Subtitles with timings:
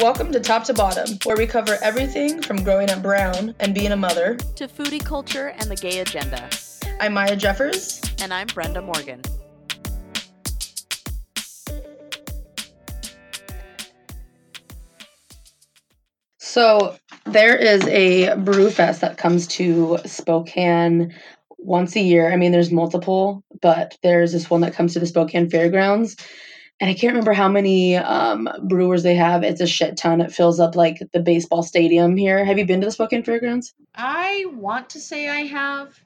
[0.00, 3.90] Welcome to Top to Bottom, where we cover everything from growing up brown and being
[3.90, 4.36] a mother.
[4.54, 6.48] to foodie culture and the gay agenda.
[7.00, 8.00] I'm Maya Jeffers.
[8.22, 9.22] And I'm Brenda Morgan.
[16.38, 16.96] So
[17.26, 21.12] there is a brew fest that comes to Spokane
[21.58, 22.32] once a year.
[22.32, 26.16] I mean, there's multiple, but there's this one that comes to the Spokane Fairgrounds.
[26.80, 29.42] And I can't remember how many um, brewers they have.
[29.42, 30.20] It's a shit ton.
[30.20, 32.44] It fills up like the baseball stadium here.
[32.44, 33.74] Have you been to the Spokane Fairgrounds?
[33.96, 35.98] I want to say I have,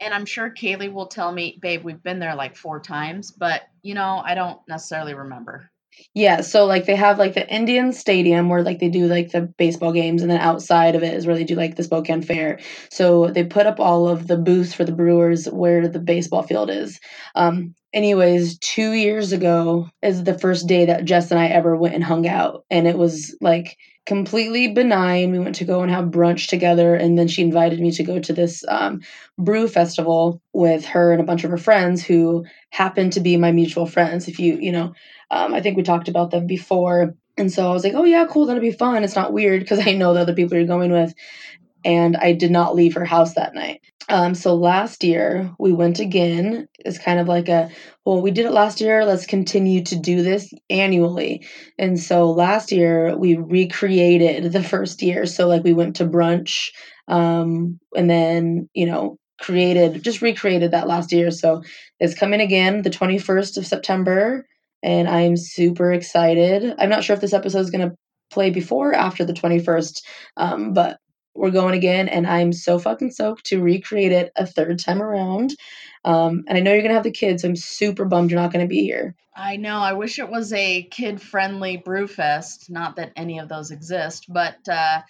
[0.00, 3.62] and I'm sure Kaylee will tell me, babe, we've been there like four times, but
[3.82, 5.70] you know, I don't necessarily remember.
[6.14, 9.42] Yeah, so like they have like the Indian Stadium where like they do like the
[9.58, 12.58] baseball games, and then outside of it is where they do like the Spokane Fair.
[12.90, 16.70] So they put up all of the booths for the Brewers where the baseball field
[16.70, 16.98] is.
[17.34, 21.94] Um, anyways, two years ago is the first day that Jess and I ever went
[21.94, 25.32] and hung out, and it was like completely benign.
[25.32, 28.18] We went to go and have brunch together, and then she invited me to go
[28.18, 29.02] to this um,
[29.38, 33.52] brew festival with her and a bunch of her friends who happened to be my
[33.52, 34.28] mutual friends.
[34.28, 34.94] If you you know
[35.30, 37.14] um, I think we talked about them before.
[37.36, 38.46] And so I was like, oh, yeah, cool.
[38.46, 39.04] That'll be fun.
[39.04, 41.14] It's not weird because I know the other people you're going with.
[41.86, 43.80] And I did not leave her house that night.
[44.08, 46.66] Um, so last year we went again.
[46.80, 47.70] It's kind of like a,
[48.04, 49.04] well, we did it last year.
[49.04, 51.46] Let's continue to do this annually.
[51.78, 55.26] And so last year we recreated the first year.
[55.26, 56.70] So like we went to brunch
[57.06, 61.30] um, and then, you know, created, just recreated that last year.
[61.30, 61.62] So
[62.00, 64.44] it's coming again the 21st of September
[64.82, 66.74] and I'm super excited.
[66.78, 67.94] I'm not sure if this episode is to
[68.30, 70.02] play before or after the 21st,
[70.36, 70.98] um, but
[71.38, 75.54] we're going again, and I'm so fucking stoked to recreate it a third time around.
[76.04, 78.52] Um, and I know you're to have the kids, so I'm super bummed you're not
[78.52, 79.14] to be here.
[79.34, 79.78] I know.
[79.78, 82.70] I wish it was a kid-friendly brew fest.
[82.70, 85.00] Not that any of those exist, but uh,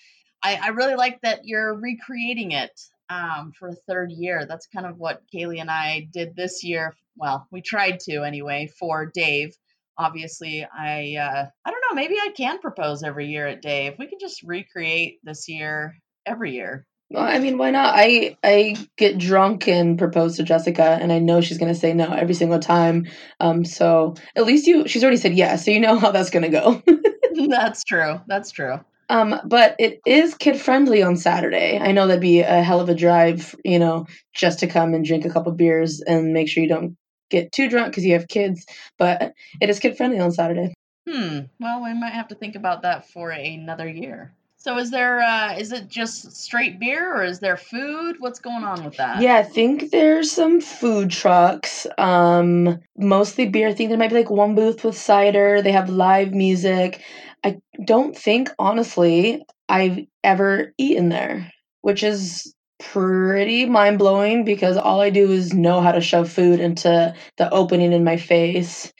[0.42, 2.72] I, I really like that you're recreating it
[3.08, 4.46] um, for a third year.
[4.46, 6.96] That's kind of what Kaylee and I did this year.
[7.16, 9.56] Well, we tried to anyway for Dave.
[9.98, 11.94] Obviously, I uh, I don't know.
[11.94, 13.94] Maybe I can propose every year at Dave.
[13.98, 16.84] We can just recreate this year every year.
[17.10, 17.94] Well, I mean, why not?
[17.96, 22.12] I I get drunk and propose to Jessica, and I know she's gonna say no
[22.12, 23.06] every single time.
[23.38, 26.48] Um, so at least you, she's already said yes, so you know how that's gonna
[26.48, 26.82] go.
[27.48, 28.20] That's true.
[28.26, 28.80] That's true.
[29.08, 31.78] Um, but it is kid friendly on Saturday.
[31.78, 35.04] I know that'd be a hell of a drive, you know, just to come and
[35.04, 36.96] drink a couple beers and make sure you don't
[37.30, 38.66] get too drunk because you have kids.
[38.98, 40.74] But it is kid friendly on Saturday.
[41.08, 41.40] Hmm.
[41.60, 44.32] Well, we might have to think about that for another year.
[44.58, 48.16] So is there uh is it just straight beer or is there food?
[48.18, 49.22] What's going on with that?
[49.22, 51.86] Yeah, I think there's some food trucks.
[51.98, 53.68] Um, mostly beer.
[53.68, 55.62] I think there might be like one booth with cider.
[55.62, 57.02] They have live music.
[57.44, 61.50] I don't think, honestly, I've ever eaten there,
[61.82, 66.60] which is pretty mind blowing because all I do is know how to shove food
[66.60, 68.92] into the opening in my face.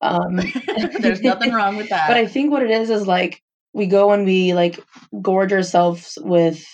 [0.00, 0.40] Um,
[1.00, 2.04] There's nothing wrong with that.
[2.08, 3.42] but I think what it is is like
[3.72, 4.80] we go and we like
[5.20, 6.64] gorge ourselves with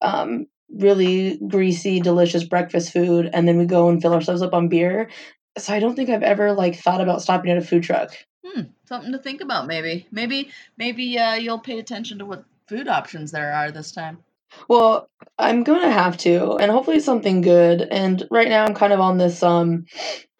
[0.00, 4.68] um, really greasy, delicious breakfast food, and then we go and fill ourselves up on
[4.68, 5.10] beer.
[5.58, 8.10] So I don't think I've ever like thought about stopping at a food truck.
[8.44, 10.06] Hmm, something to think about maybe.
[10.10, 14.18] Maybe maybe uh, you'll pay attention to what food options there are this time.
[14.68, 15.08] Well,
[15.38, 17.82] I'm gonna have to, and hopefully something good.
[17.82, 19.86] And right now I'm kind of on this um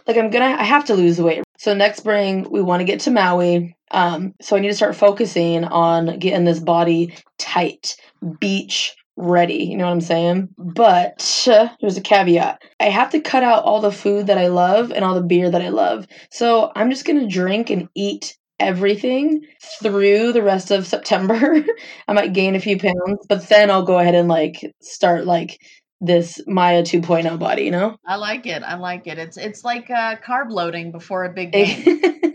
[0.06, 1.44] like I'm gonna I have to lose weight.
[1.58, 3.76] So next spring we want to get to Maui.
[3.92, 7.96] Um so I need to start focusing on getting this body tight,
[8.40, 10.48] beach ready, you know what I'm saying?
[10.58, 12.62] But uh, there's a caveat.
[12.80, 15.50] I have to cut out all the food that I love and all the beer
[15.50, 16.06] that I love.
[16.30, 19.42] So I'm just going to drink and eat everything
[19.82, 21.64] through the rest of September.
[22.08, 25.58] I might gain a few pounds, but then I'll go ahead and like start like
[26.00, 27.96] this Maya 2.0 body, you know?
[28.06, 28.62] I like it.
[28.62, 29.18] I like it.
[29.18, 32.00] It's it's like uh, carb loading before a big game.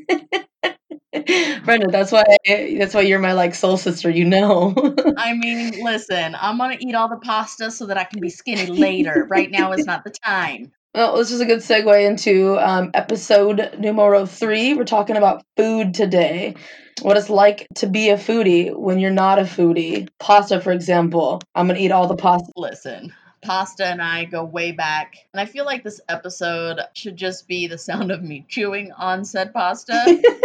[1.66, 4.74] Brenda, that's why that's why you're my like soul sister, you know.
[5.18, 8.68] I mean, listen, I'm gonna eat all the pasta so that I can be skinny
[8.68, 9.28] later.
[9.29, 10.72] right now is not the time.
[10.96, 14.74] Well, this is a good segue into um, episode numero three.
[14.74, 16.56] We're talking about food today.
[17.02, 20.09] What it's like to be a foodie when you're not a foodie.
[20.20, 21.41] Pasta, for example.
[21.53, 22.52] I'm gonna eat all the pasta.
[22.56, 27.47] Listen, pasta and I go way back, and I feel like this episode should just
[27.47, 30.22] be the sound of me chewing on said pasta.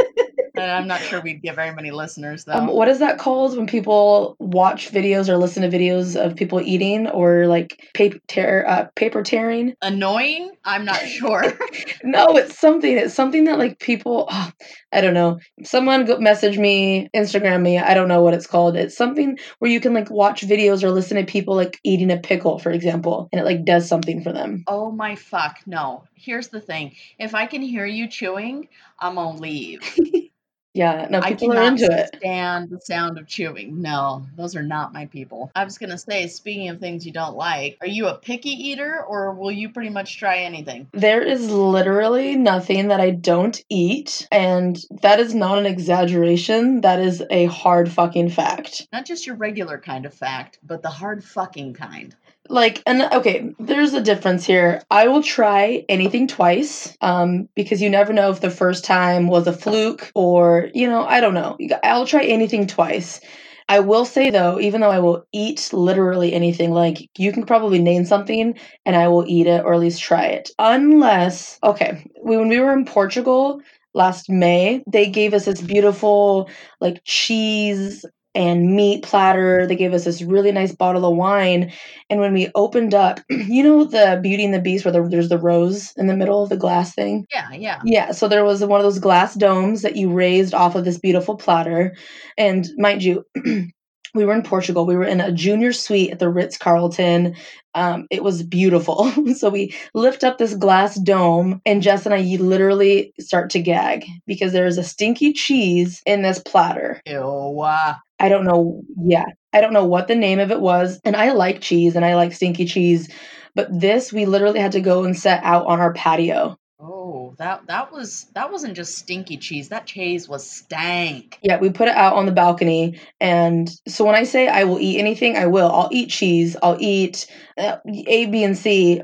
[0.64, 2.53] I'm not sure we'd get very many listeners though.
[2.53, 6.61] Um, what is that called when people watch videos or listen to videos of people
[6.61, 9.75] eating or like paper tear, uh, paper tearing?
[9.82, 10.53] Annoying?
[10.64, 11.44] I'm not sure.
[12.05, 12.99] No, it's something.
[12.99, 14.26] It's something that like people.
[14.29, 14.50] Oh,
[14.93, 15.38] I don't know.
[15.62, 17.79] Someone go message me, Instagram me.
[17.79, 18.76] I don't know what it's called.
[18.76, 22.17] It's something where you can like watch videos or listen to people like eating a
[22.17, 24.64] pickle, for example, and it like does something for them.
[24.67, 26.05] oh my fuck, no.
[26.14, 26.97] Here's the thing.
[27.19, 28.69] If I can hear you chewing,
[28.99, 29.81] I'm gonna leave.
[30.74, 32.16] Yeah, no, I people are into it.
[32.16, 33.82] stand the sound of chewing.
[33.82, 35.50] No, those are not my people.
[35.54, 39.02] I was gonna say, speaking of things you don't like, are you a picky eater
[39.06, 40.88] or will you pretty much try anything?
[40.92, 46.80] There is literally nothing that I don't eat, and that is not an exaggeration.
[46.80, 48.88] That is a hard fucking fact.
[48.92, 52.14] Not just your regular kind of fact, but the hard fucking kind.
[52.52, 54.82] Like, and okay, there's a difference here.
[54.90, 59.46] I will try anything twice, um, because you never know if the first time was
[59.46, 61.56] a fluke or, you know, I don't know.
[61.82, 63.22] I'll try anything twice.
[63.70, 67.78] I will say though, even though I will eat literally anything, like you can probably
[67.78, 68.54] name something
[68.84, 70.50] and I will eat it or at least try it.
[70.58, 73.62] Unless, okay, when we were in Portugal
[73.94, 76.50] last May, they gave us this beautiful
[76.82, 78.04] like cheese
[78.34, 79.67] and meat platter.
[79.67, 81.73] They gave us this really nice bottle of wine.
[82.08, 85.29] And when we opened up, you know the Beauty and the Beast where the, there's
[85.29, 87.26] the rose in the middle of the glass thing?
[87.32, 87.81] Yeah, yeah.
[87.84, 90.99] Yeah, so there was one of those glass domes that you raised off of this
[90.99, 91.94] beautiful platter.
[92.38, 93.25] And mind you,
[94.14, 94.87] we were in Portugal.
[94.87, 97.35] We were in a junior suite at the Ritz Carlton.
[97.75, 99.11] Um, it was beautiful.
[99.35, 104.05] so we lift up this glass dome, and Jess and I literally start to gag
[104.26, 107.00] because there is a stinky cheese in this platter.
[107.06, 107.61] Ew.
[107.61, 108.82] uh, I don't know.
[109.04, 111.00] Yeah, I don't know what the name of it was.
[111.04, 113.08] And I like cheese and I like stinky cheese.
[113.56, 116.56] But this, we literally had to go and set out on our patio.
[116.78, 119.70] Oh, that that was that wasn't just stinky cheese.
[119.70, 121.38] That cheese was stank.
[121.42, 123.00] Yeah, we put it out on the balcony.
[123.20, 125.70] And so when I say I will eat anything, I will.
[125.70, 126.56] I'll eat cheese.
[126.62, 127.26] I'll eat
[127.58, 129.02] uh, A, B, and C.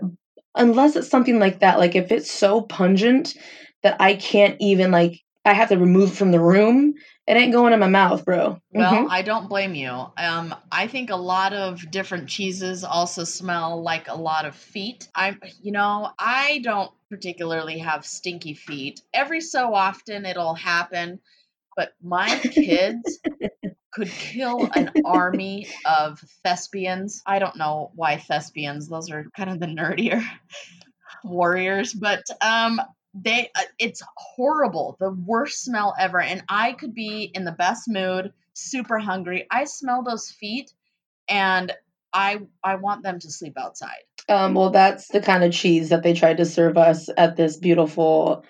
[0.55, 1.79] Unless it's something like that.
[1.79, 3.35] Like if it's so pungent
[3.82, 6.94] that I can't even, like, I have to remove it from the room,
[7.29, 8.59] it ain't going in my mouth, bro.
[8.73, 9.11] Well, Mhm.
[9.11, 9.91] I don't blame you.
[10.17, 15.09] Um, I think a lot of different cheeses also smell like a lot of feet.
[15.15, 19.03] I'm, you know, I don't particularly have stinky feet.
[19.13, 21.21] Every so often it'll happen,
[21.77, 23.21] but my kids
[23.93, 27.23] could kill an army of thespians.
[27.27, 30.23] I don't know why thespians; those are kind of the nerdier
[31.25, 32.81] warriors, but um,
[33.25, 37.88] they uh, it's horrible the worst smell ever and i could be in the best
[37.88, 40.73] mood super hungry i smell those feet
[41.29, 41.73] and
[42.12, 46.03] i i want them to sleep outside Um, well, that's the kind of cheese that
[46.03, 48.44] they tried to serve us at this beautiful,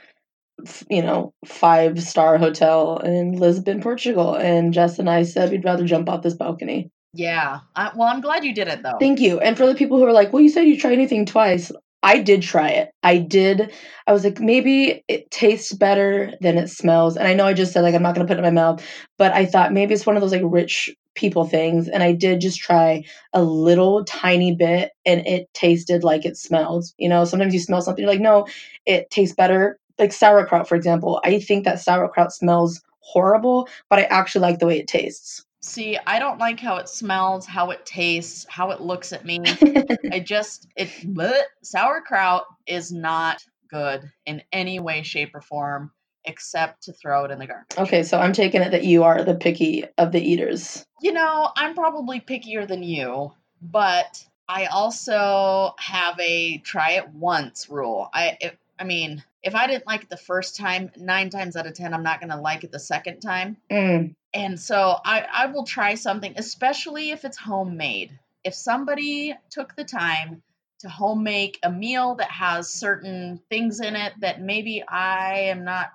[0.91, 4.35] you know, five star hotel in Lisbon, Portugal.
[4.35, 6.91] And Jess and I said we'd rather jump off this balcony.
[7.15, 9.39] yeah I, well i'm glad you did it though Thank you.
[9.41, 11.71] And for the people who are like, well, you said you try anything twice.
[12.03, 12.91] I did try it.
[13.03, 13.73] I did.
[14.07, 17.17] I was like, maybe it tastes better than it smells.
[17.17, 18.61] And I know I just said, like, I'm not going to put it in my
[18.63, 18.85] mouth,
[19.19, 21.89] but I thought maybe it's one of those like rich people things.
[21.89, 23.03] And I did just try
[23.33, 26.85] a little tiny bit and it tasted like it smelled.
[26.99, 28.47] You know, sometimes you smell something, you're like, no,
[28.87, 29.79] it tastes better.
[29.99, 31.21] Like sauerkraut, for example.
[31.25, 35.45] I think that sauerkraut smells horrible, but I actually like the way it tastes.
[35.61, 39.41] See i don't like how it smells how it tastes how it looks at me
[40.13, 45.91] i just it bleh, sauerkraut is not good in any way shape or form
[46.25, 49.25] except to throw it in the garbage Okay, so I'm taking it that you are
[49.25, 50.85] the picky of the eaters.
[51.01, 57.69] You know, I'm probably pickier than you, but I also have a try it once
[57.69, 58.09] rule.
[58.13, 61.67] I if, I mean, if I didn't like it the first time, 9 times out
[61.67, 63.57] of 10 I'm not going to like it the second time.
[63.71, 68.19] Mm, And so I I will try something especially if it's homemade.
[68.45, 70.43] If somebody took the time
[70.81, 75.65] to home make a meal that has certain things in it that maybe I am
[75.65, 75.89] not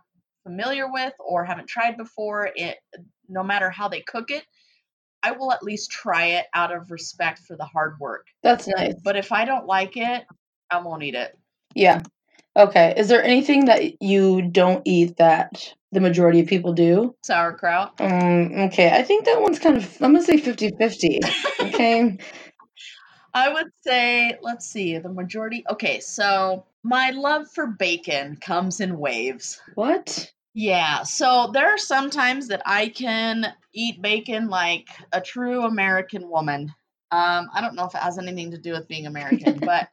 [0.43, 2.77] familiar with or haven't tried before, it
[3.29, 4.43] no matter how they cook it,
[5.23, 8.27] I will at least try it out of respect for the hard work.
[8.41, 8.95] that's nice.
[9.01, 10.25] But if I don't like it,
[10.69, 11.37] I won't eat it.
[11.73, 12.01] Yeah.
[12.57, 12.93] Okay.
[12.97, 17.15] Is there anything that you don't eat that the majority of people do?
[17.23, 18.00] Sauerkraut.
[18.00, 18.89] Um, okay.
[18.91, 21.19] I think that one's kind of, I'm going to say 50 50.
[21.62, 22.17] Okay.
[23.33, 25.63] I would say, let's see, the majority.
[25.71, 29.59] Okay, so my love for bacon comes in waves.
[29.73, 30.31] what?
[30.53, 36.29] Yeah, so there are some times that I can eat bacon like a true American
[36.29, 36.73] woman.
[37.12, 39.88] Um, I don't know if it has anything to do with being American, but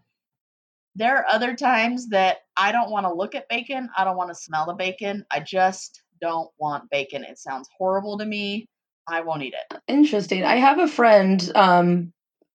[1.01, 3.89] there are other times that I don't want to look at bacon.
[3.97, 5.25] I don't want to smell the bacon.
[5.31, 7.25] I just don't want bacon.
[7.25, 8.69] It sounds horrible to me.
[9.09, 9.81] I won't eat it.
[9.89, 10.45] Interesting.
[10.45, 12.13] I have a friend um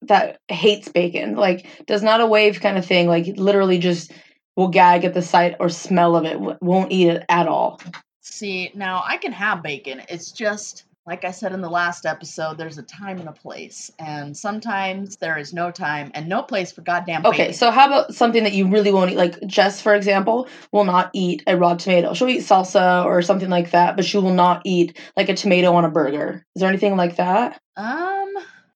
[0.03, 4.11] that hates bacon, like does not a wave kind of thing, like literally just
[4.55, 7.79] will gag at the sight or smell of it, won't eat it at all.
[8.21, 10.01] See, now I can have bacon.
[10.09, 13.89] It's just like I said in the last episode, there's a time and a place.
[13.97, 17.53] And sometimes there is no time and no place for goddamn Okay, bacon.
[17.55, 19.17] so how about something that you really won't eat?
[19.17, 22.13] Like Jess, for example, will not eat a raw tomato.
[22.13, 25.73] She'll eat salsa or something like that, but she will not eat like a tomato
[25.73, 26.45] on a burger.
[26.55, 27.59] Is there anything like that?
[27.75, 28.29] Um,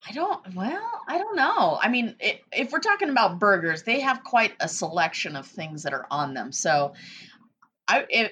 [0.08, 0.55] I don't.
[0.55, 1.77] Well, I don't know.
[1.82, 5.84] I mean, i if we're talking about burgers, they have quite a selection of things
[5.84, 6.51] that are on them.
[6.51, 6.94] So,
[7.88, 8.32] I if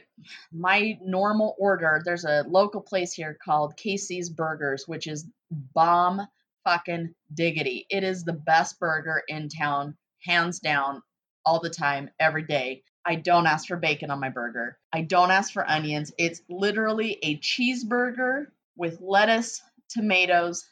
[0.51, 6.27] my normal order, there's a local place here called Casey's Burgers, which is bomb
[6.63, 7.85] fucking diggity.
[7.89, 11.01] It is the best burger in town, hands down,
[11.45, 12.83] all the time, every day.
[13.05, 14.77] I don't ask for bacon on my burger.
[14.93, 16.13] I don't ask for onions.
[16.17, 18.45] It's literally a cheeseburger
[18.77, 20.65] with lettuce, tomatoes,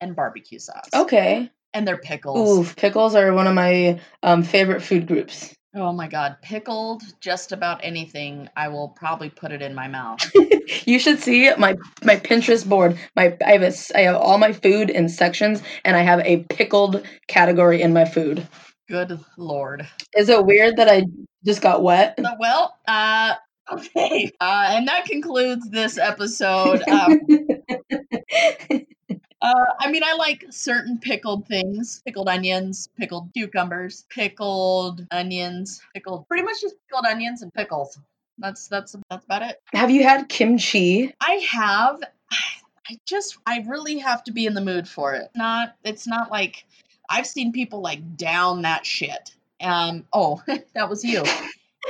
[0.00, 0.88] and barbecue sauce.
[0.94, 1.50] Okay.
[1.72, 2.58] And they're pickles.
[2.58, 5.54] Ooh, pickles are one of my um, favorite food groups.
[5.74, 10.18] Oh my god, pickled just about anything, I will probably put it in my mouth.
[10.86, 12.98] you should see my my Pinterest board.
[13.14, 16.38] My I have a, I have all my food in sections, and I have a
[16.44, 18.48] pickled category in my food.
[18.88, 19.86] Good lord.
[20.16, 21.04] Is it weird that I
[21.44, 22.18] just got wet?
[22.18, 23.34] Uh, Well, uh
[23.70, 24.32] okay.
[24.40, 26.82] Uh and that concludes this episode.
[26.88, 27.20] Um,
[29.42, 32.02] uh I mean I like certain pickled things.
[32.04, 37.98] Pickled onions, pickled cucumbers, pickled onions, pickled pretty much just pickled onions and pickles.
[38.38, 39.60] That's that's that's about it.
[39.72, 41.14] have you had kimchi?
[41.20, 42.00] I have.
[42.88, 45.30] I just, I really have to be in the mood for it.
[45.34, 46.64] Not, it's not like
[47.10, 49.34] I've seen people like down that shit.
[49.60, 50.42] Um, oh,
[50.74, 51.22] that was you.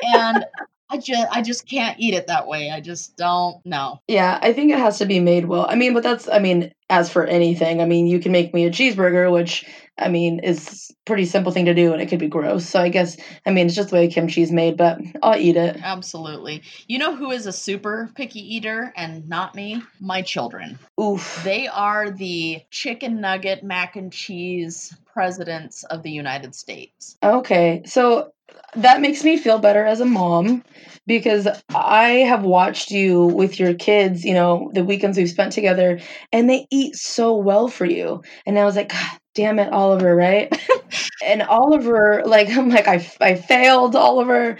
[0.02, 0.44] And
[0.90, 2.70] I just, I just can't eat it that way.
[2.70, 4.00] I just don't know.
[4.08, 5.66] Yeah, I think it has to be made well.
[5.68, 8.64] I mean, but that's I mean, as for anything, I mean, you can make me
[8.66, 9.64] a cheeseburger, which
[9.98, 12.66] I mean is pretty simple thing to do, and it could be gross.
[12.66, 15.78] So I guess I mean it's just the way kimchi's made, but I'll eat it.
[15.82, 16.62] Absolutely.
[16.86, 19.82] You know who is a super picky eater and not me?
[20.00, 20.78] My children.
[21.00, 21.40] Oof.
[21.44, 27.16] They are the chicken nugget mac and cheese presidents of the United States.
[27.22, 28.32] Okay, so
[28.76, 30.62] that makes me feel better as a mom
[31.06, 36.00] because I have watched you with your kids, you know, the weekends we've spent together,
[36.32, 38.22] and they eat so well for you.
[38.46, 40.52] And I was like, God damn it, Oliver, right?
[41.24, 44.58] and Oliver, like, I'm like, I, I failed, Oliver.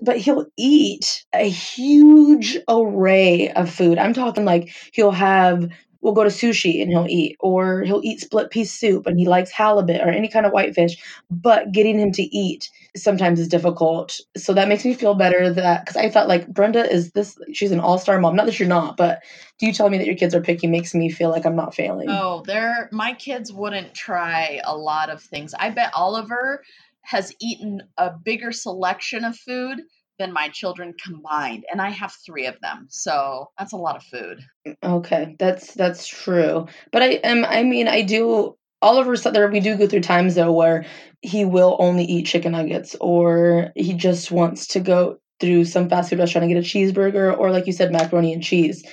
[0.00, 3.98] But he'll eat a huge array of food.
[3.98, 5.68] I'm talking like he'll have
[6.02, 9.26] we'll go to sushi and he'll eat, or he'll eat split pea soup and he
[9.26, 11.02] likes halibut or any kind of whitefish.
[11.30, 14.20] But getting him to eat sometimes is difficult.
[14.36, 17.72] So that makes me feel better that because I thought like Brenda is this, she's
[17.72, 18.36] an all star mom.
[18.36, 19.22] Not that you're not, but
[19.58, 21.74] do you tell me that your kids are picky makes me feel like I'm not
[21.74, 22.08] failing?
[22.10, 25.54] Oh, they're my kids wouldn't try a lot of things.
[25.58, 26.62] I bet Oliver
[27.02, 29.82] has eaten a bigger selection of food
[30.18, 34.02] than my children combined, and I have three of them, so that's a lot of
[34.02, 34.40] food.
[34.66, 36.66] Mm, okay, that's that's true.
[36.90, 40.34] But I am I mean I do Oliver said there we do go through times
[40.34, 40.84] though where
[41.20, 46.10] he will only eat chicken nuggets or he just wants to go through some fast
[46.10, 48.84] food restaurant and get a cheeseburger or like you said macaroni and cheese.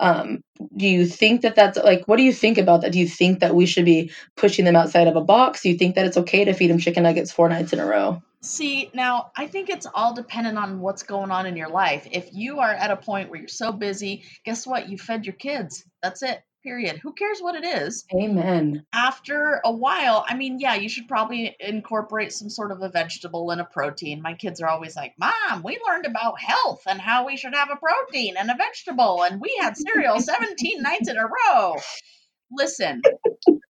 [0.00, 0.42] Um
[0.76, 2.92] do you think that that's like what do you think about that?
[2.92, 5.62] Do you think that we should be pushing them outside of a box?
[5.62, 7.86] Do you think that it's okay to feed them chicken nuggets four nights in a
[7.86, 8.22] row?
[8.42, 12.06] See, now I think it's all dependent on what's going on in your life.
[12.10, 14.88] If you are at a point where you're so busy, guess what?
[14.88, 15.82] You fed your kids.
[16.02, 16.42] That's it.
[16.64, 16.98] Period.
[17.02, 18.06] Who cares what it is?
[18.14, 18.86] Amen.
[18.94, 23.50] after a while, I mean, yeah, you should probably incorporate some sort of a vegetable
[23.50, 24.22] and a protein.
[24.22, 27.68] My kids are always like, Mom, we learned about health and how we should have
[27.70, 31.76] a protein and a vegetable, and we had cereal 17 nights in a row.
[32.50, 33.02] Listen,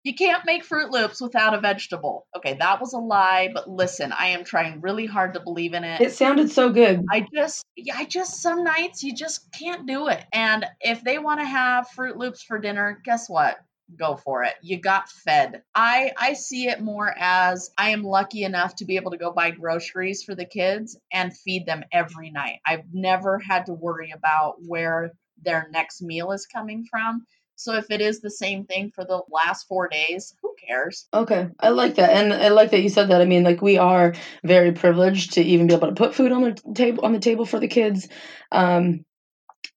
[0.03, 2.25] you can't make Fruit Loops without a vegetable.
[2.35, 5.83] Okay, that was a lie, but listen, I am trying really hard to believe in
[5.83, 6.01] it.
[6.01, 7.05] It sounded so good.
[7.11, 10.23] I just, yeah, I just, some nights you just can't do it.
[10.33, 13.57] And if they want to have Fruit Loops for dinner, guess what?
[13.99, 14.53] Go for it.
[14.61, 15.63] You got fed.
[15.75, 19.33] I I see it more as I am lucky enough to be able to go
[19.33, 22.59] buy groceries for the kids and feed them every night.
[22.65, 25.11] I've never had to worry about where
[25.43, 27.25] their next meal is coming from.
[27.61, 31.07] So if it is the same thing for the last 4 days, who cares?
[31.13, 33.21] Okay, I like that, and I like that you said that.
[33.21, 34.13] I mean, like we are
[34.43, 37.45] very privileged to even be able to put food on the table on the table
[37.45, 38.07] for the kids.
[38.51, 39.05] Um,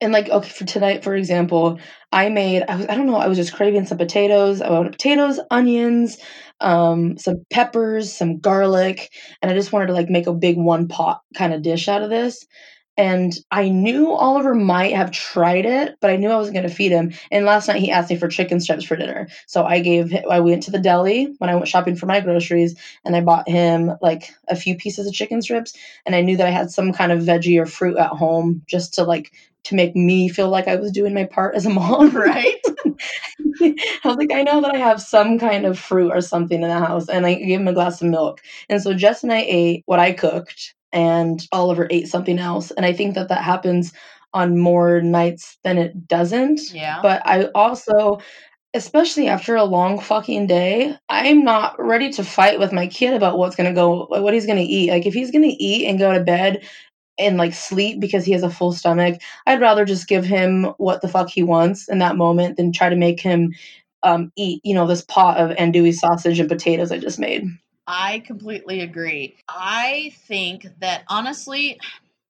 [0.01, 1.79] and like, okay, for tonight, for example,
[2.13, 4.61] I made I was I don't know I was just craving some potatoes.
[4.63, 6.19] I wanted potatoes, onions,
[6.61, 9.11] um, some peppers, some garlic,
[9.43, 12.03] and I just wanted to like make a big one pot kind of dish out
[12.03, 12.45] of this.
[12.97, 16.75] And I knew Oliver might have tried it, but I knew I wasn't going to
[16.75, 17.13] feed him.
[17.33, 19.29] And last night he asked me for chicken strips for dinner.
[19.47, 22.77] So I gave, I went to the deli when I went shopping for my groceries
[23.05, 25.77] and I bought him like a few pieces of chicken strips.
[26.07, 28.95] And I knew that I had some kind of veggie or fruit at home just
[28.95, 29.33] to like,
[29.65, 32.11] to make me feel like I was doing my part as a mom.
[32.15, 32.61] Right.
[33.61, 33.75] I
[34.05, 36.79] was like, I know that I have some kind of fruit or something in the
[36.79, 37.09] house.
[37.09, 38.41] And I gave him a glass of milk.
[38.69, 42.71] And so Jess and I ate what I cooked, and Oliver ate something else.
[42.71, 43.93] And I think that that happens
[44.33, 46.73] on more nights than it doesn't.
[46.73, 47.01] Yeah.
[47.03, 48.21] But I also,
[48.73, 53.39] especially after a long fucking day, I'm not ready to fight with my kid about
[53.39, 54.91] what's going to go, what he's going to eat.
[54.91, 56.65] Like, if he's going to eat and go to bed
[57.19, 61.03] and like sleep because he has a full stomach, I'd rather just give him what
[61.03, 63.53] the fuck he wants in that moment than try to make him
[64.05, 67.47] um, eat, you know, this pot of andouille sausage and potatoes I just made.
[67.87, 69.37] I completely agree.
[69.49, 71.79] I think that honestly,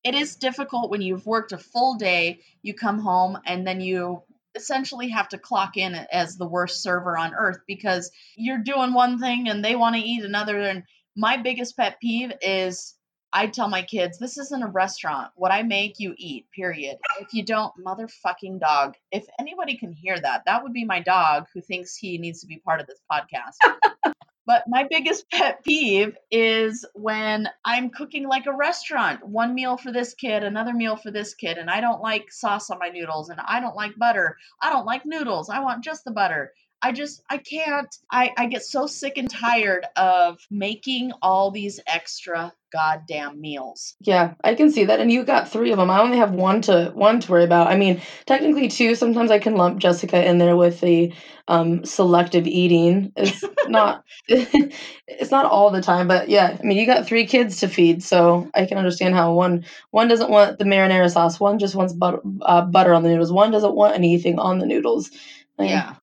[0.03, 4.23] it is difficult when you've worked a full day, you come home, and then you
[4.55, 9.19] essentially have to clock in as the worst server on earth because you're doing one
[9.19, 10.61] thing and they want to eat another.
[10.61, 10.85] And
[11.17, 12.95] my biggest pet peeve is
[13.33, 15.33] I tell my kids, this isn't a restaurant.
[15.35, 16.99] What I make, you eat, period.
[17.21, 18.95] If you don't, motherfucking dog.
[19.11, 22.47] If anybody can hear that, that would be my dog who thinks he needs to
[22.47, 24.15] be part of this podcast.
[24.47, 29.27] But my biggest pet peeve is when I'm cooking like a restaurant.
[29.27, 32.71] One meal for this kid, another meal for this kid, and I don't like sauce
[32.71, 34.37] on my noodles, and I don't like butter.
[34.61, 35.49] I don't like noodles.
[35.49, 36.53] I want just the butter.
[36.85, 37.89] I just I can't.
[38.13, 43.97] I I get so sick and tired of making all these extra goddamn meals.
[44.01, 45.01] Yeah, I can see that.
[45.01, 45.89] And you got three of them.
[45.89, 47.69] I only have one to one to worry about.
[47.69, 48.95] I mean, technically two.
[48.97, 51.15] Sometimes I can lump Jessica in there with the
[51.49, 53.13] um, selective eating.
[53.17, 54.05] It's not.
[54.29, 56.55] it's not all the time, but yeah.
[56.61, 60.09] I mean, you got three kids to feed, so I can understand how one one
[60.09, 61.41] doesn't want the marinara sauce.
[61.41, 63.33] One just wants butter uh, butter on the noodles.
[63.33, 65.11] One doesn't want anything on the noodles.
[65.57, 65.95] Like, Yeah.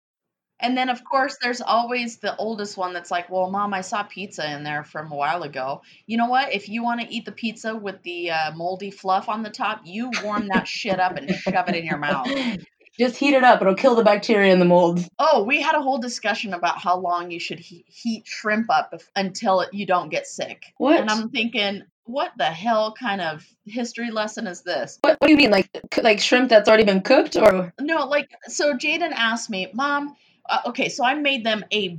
[0.62, 4.04] And then, of course, there's always the oldest one that's like, well, mom, I saw
[4.04, 5.82] pizza in there from a while ago.
[6.06, 6.54] You know what?
[6.54, 9.82] If you want to eat the pizza with the uh, moldy fluff on the top,
[9.86, 12.28] you warm that shit up and shove it in your mouth.
[13.00, 13.62] Just heat it up.
[13.62, 15.00] It'll kill the bacteria in the mold.
[15.18, 18.90] Oh, we had a whole discussion about how long you should he- heat shrimp up
[18.94, 20.66] if, until it, you don't get sick.
[20.78, 21.00] What?
[21.00, 25.00] And I'm thinking, what the hell kind of history lesson is this?
[25.02, 25.70] What, what do you mean, like
[26.02, 30.16] like shrimp that's already been cooked, or No, like, so Jaden asked me, Mom,
[30.48, 31.98] uh, okay, so I made them a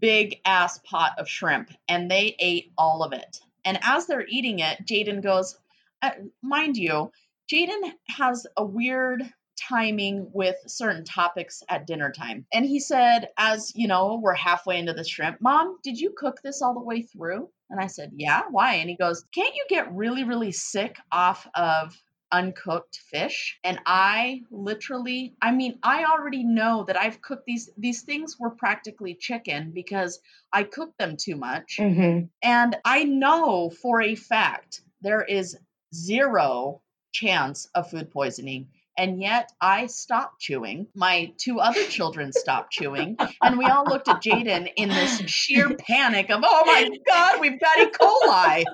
[0.00, 3.40] big ass pot of shrimp and they ate all of it.
[3.64, 5.58] And as they're eating it, Jaden goes,
[6.02, 6.10] uh,
[6.42, 7.10] mind you,
[7.52, 9.22] Jaden has a weird
[9.68, 12.46] timing with certain topics at dinner time.
[12.52, 16.40] And he said, as you know, we're halfway into the shrimp, Mom, did you cook
[16.42, 17.48] this all the way through?
[17.70, 18.74] And I said, Yeah, why?
[18.74, 21.96] And he goes, Can't you get really, really sick off of
[22.32, 28.02] uncooked fish and i literally i mean i already know that i've cooked these these
[28.02, 30.18] things were practically chicken because
[30.52, 32.28] i cooked them too much Mhm.
[32.42, 35.56] and i know for a fact there is
[35.94, 42.72] zero chance of food poisoning and yet i stopped chewing my two other children stopped
[42.72, 47.40] chewing and we all looked at jaden in this sheer panic of oh my god
[47.40, 48.64] we've got e coli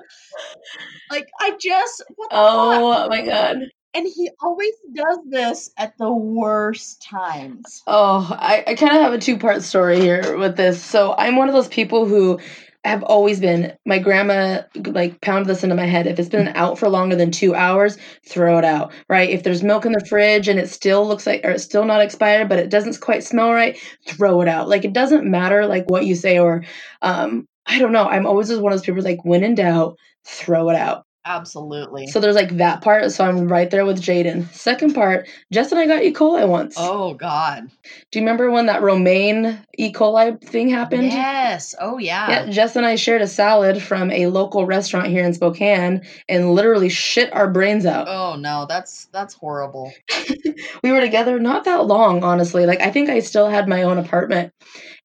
[1.11, 3.05] like i just what the oh fuck?
[3.05, 3.57] Oh my god.
[3.95, 7.83] And he always does this at the worst times.
[7.85, 10.83] Oh, I, I kind of have a two part story here with this.
[10.83, 12.39] So I'm one of those people who
[12.83, 13.73] have always been.
[13.85, 16.07] My grandma like pounded this into my head.
[16.07, 18.91] If it's been out for longer than two hours, throw it out.
[19.09, 19.29] Right?
[19.29, 22.01] If there's milk in the fridge and it still looks like, or it's still not
[22.01, 24.67] expired, but it doesn't quite smell right, throw it out.
[24.69, 26.63] Like it doesn't matter like what you say or,
[27.01, 28.05] um, I don't know.
[28.07, 31.05] I'm always just one of those people like when in doubt, throw it out.
[31.25, 32.07] Absolutely.
[32.07, 33.11] So there's like that part.
[33.11, 34.51] So I'm right there with Jaden.
[34.53, 36.11] Second part, Jess and I got E.
[36.11, 36.75] coli once.
[36.77, 37.69] oh God.
[38.11, 39.91] Do you remember when that romaine E.
[39.93, 41.05] coli thing happened?
[41.05, 41.73] Yes.
[41.79, 42.29] Oh yeah.
[42.29, 46.51] Yeah, Jess and I shared a salad from a local restaurant here in Spokane and
[46.53, 48.07] literally shit our brains out.
[48.09, 49.93] Oh no, that's that's horrible.
[50.83, 52.65] we were together not that long, honestly.
[52.65, 54.53] Like I think I still had my own apartment.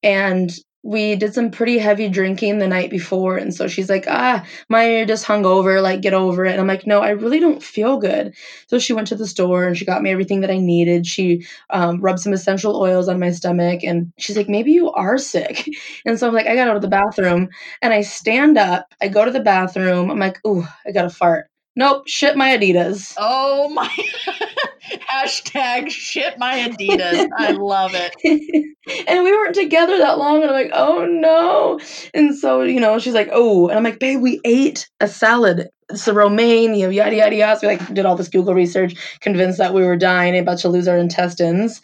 [0.03, 0.51] And
[0.89, 3.37] we did some pretty heavy drinking the night before.
[3.37, 6.53] And so she's like, ah, you're just hungover, like get over it.
[6.53, 8.35] And I'm like, no, I really don't feel good.
[8.69, 11.07] So she went to the store and she got me everything that I needed.
[11.07, 15.19] She um, rubbed some essential oils on my stomach and she's like, maybe you are
[15.19, 15.69] sick.
[16.07, 17.49] And so I'm like, I got out of the bathroom
[17.83, 20.11] and I stand up, I go to the bathroom.
[20.11, 21.51] I'm like, ooh, I got to fart.
[21.79, 23.15] Nope, shit my Adidas.
[23.17, 23.89] Oh my
[25.13, 27.29] hashtag shit my Adidas.
[27.39, 28.17] I love it.
[29.07, 31.79] and we weren't together that long and i'm like oh no
[32.15, 35.69] and so you know she's like oh and i'm like babe we ate a salad
[35.91, 37.61] It's a romaine, you know, yada yada yada.
[37.61, 40.69] So we like did all this Google research, convinced that we were dying, about to
[40.69, 41.81] lose our intestines.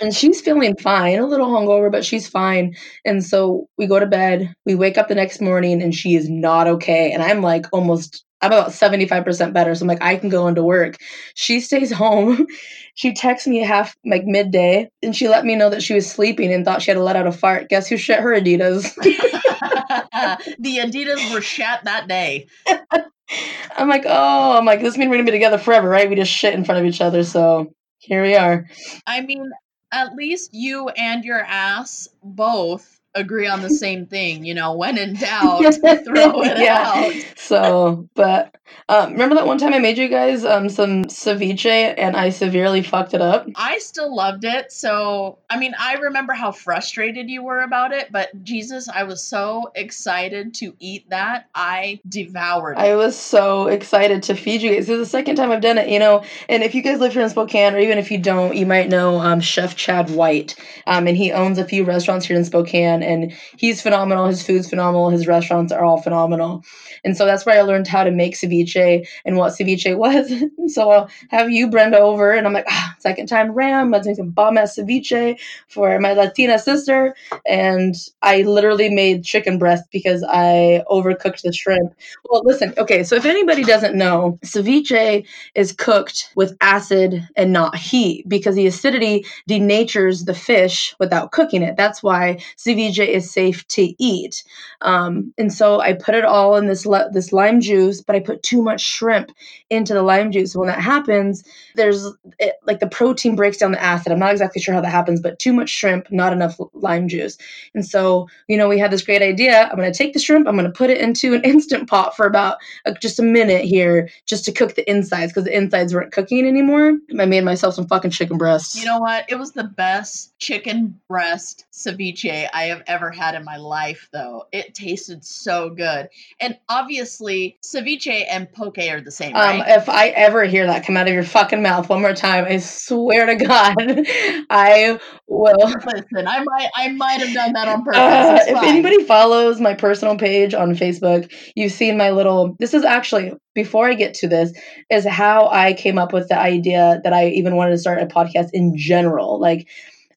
[0.00, 2.74] And she's feeling fine, a little hungover, but she's fine.
[3.04, 6.28] And so we go to bed, we wake up the next morning and she is
[6.28, 7.10] not okay.
[7.12, 9.74] And I'm like almost I'm about 75% better.
[9.74, 10.96] So I'm like, I can go into work.
[11.34, 12.46] She stays home.
[12.94, 16.52] She texts me half like midday and she let me know that she was sleeping
[16.52, 17.68] and thought she had to let out a fart.
[17.68, 18.94] Guess who shit her Adidas?
[20.58, 22.46] the Adidas were shat that day.
[23.76, 26.08] I'm like, oh, I'm like, this means we're gonna be together forever, right?
[26.08, 27.22] We just shit in front of each other.
[27.24, 28.66] So here we are.
[29.06, 29.50] I mean,
[29.92, 34.44] at least you and your ass both agree on the same thing.
[34.44, 36.92] You know, when in doubt, throw it yeah.
[36.94, 37.14] out.
[37.36, 38.54] so, but
[38.90, 42.82] um, remember that one time I made you guys um, some ceviche and I severely
[42.82, 43.46] fucked it up?
[43.54, 44.72] I still loved it.
[44.72, 49.22] So, I mean, I remember how frustrated you were about it, but Jesus, I was
[49.22, 51.48] so excited to eat that.
[51.54, 52.78] I devoured it.
[52.78, 54.86] I was so excited to feed you guys.
[54.86, 56.24] This is the second time I've done it, you know.
[56.48, 58.88] And if you guys live here in Spokane, or even if you don't, you might
[58.88, 60.54] know um, Chef Chad White.
[60.86, 64.26] Um, and he owns a few restaurants here in Spokane, and he's phenomenal.
[64.26, 65.10] His food's phenomenal.
[65.10, 66.64] His restaurants are all phenomenal.
[67.04, 70.32] And so that's where I learned how to make ceviche and what ceviche was.
[70.72, 73.90] so I'll have you, Brenda, over, and I'm like, ah, second time ram.
[73.90, 77.14] Let's make some bomb ass ceviche for my Latina sister.
[77.46, 81.94] And I literally made chicken breast because I overcooked the shrimp.
[82.28, 87.76] Well, listen, okay, so if anybody doesn't know, ceviche is cooked with acid and not
[87.76, 91.76] heat because the acidity denatures the fish without cooking it.
[91.76, 94.44] That's why ceviche is safe to eat.
[94.82, 98.42] Um, and so I put it all in this this lime juice, but I put
[98.42, 99.32] too much shrimp
[99.70, 100.54] into the lime juice.
[100.54, 102.06] When that happens, there's
[102.38, 104.12] it, like the protein breaks down the acid.
[104.12, 107.36] I'm not exactly sure how that happens, but too much shrimp, not enough lime juice.
[107.74, 109.68] And so, you know, we had this great idea.
[109.68, 112.16] I'm going to take the shrimp, I'm going to put it into an instant pot
[112.16, 115.94] for about uh, just a minute here, just to cook the insides because the insides
[115.94, 116.92] weren't cooking anymore.
[117.18, 118.78] I made myself some fucking chicken breasts.
[118.78, 119.24] You know what?
[119.28, 124.44] It was the best chicken breast ceviche I have ever had in my life, though.
[124.52, 126.08] It tasted so good.
[126.40, 129.64] And obviously, ceviche and poke are the same, um, right?
[129.78, 132.58] If I ever hear that come out of your fucking mouth one more time, I
[132.58, 133.76] swear to God,
[134.50, 135.56] I will.
[135.58, 137.98] Listen, I might, I might have done that on purpose.
[137.98, 142.56] Uh, if anybody follows my personal page on Facebook, you've seen my little.
[142.58, 144.52] This is actually before I get to this,
[144.88, 148.06] is how I came up with the idea that I even wanted to start a
[148.06, 149.40] podcast in general.
[149.40, 149.68] Like,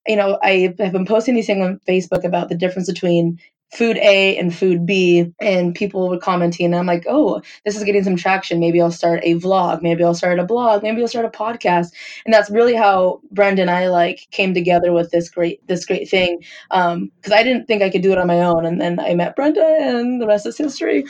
[0.07, 3.39] you know, I have been posting these things on Facebook about the difference between
[3.71, 6.65] food A and food B, and people were commenting.
[6.65, 8.59] And I'm like, oh, this is getting some traction.
[8.59, 9.81] Maybe I'll start a vlog.
[9.81, 10.83] Maybe I'll start a blog.
[10.83, 11.93] Maybe I'll start a podcast.
[12.25, 16.09] And that's really how Brenda and I like came together with this great this great
[16.09, 16.43] thing.
[16.69, 19.13] Because um, I didn't think I could do it on my own, and then I
[19.13, 21.05] met Brenda, and the rest is history.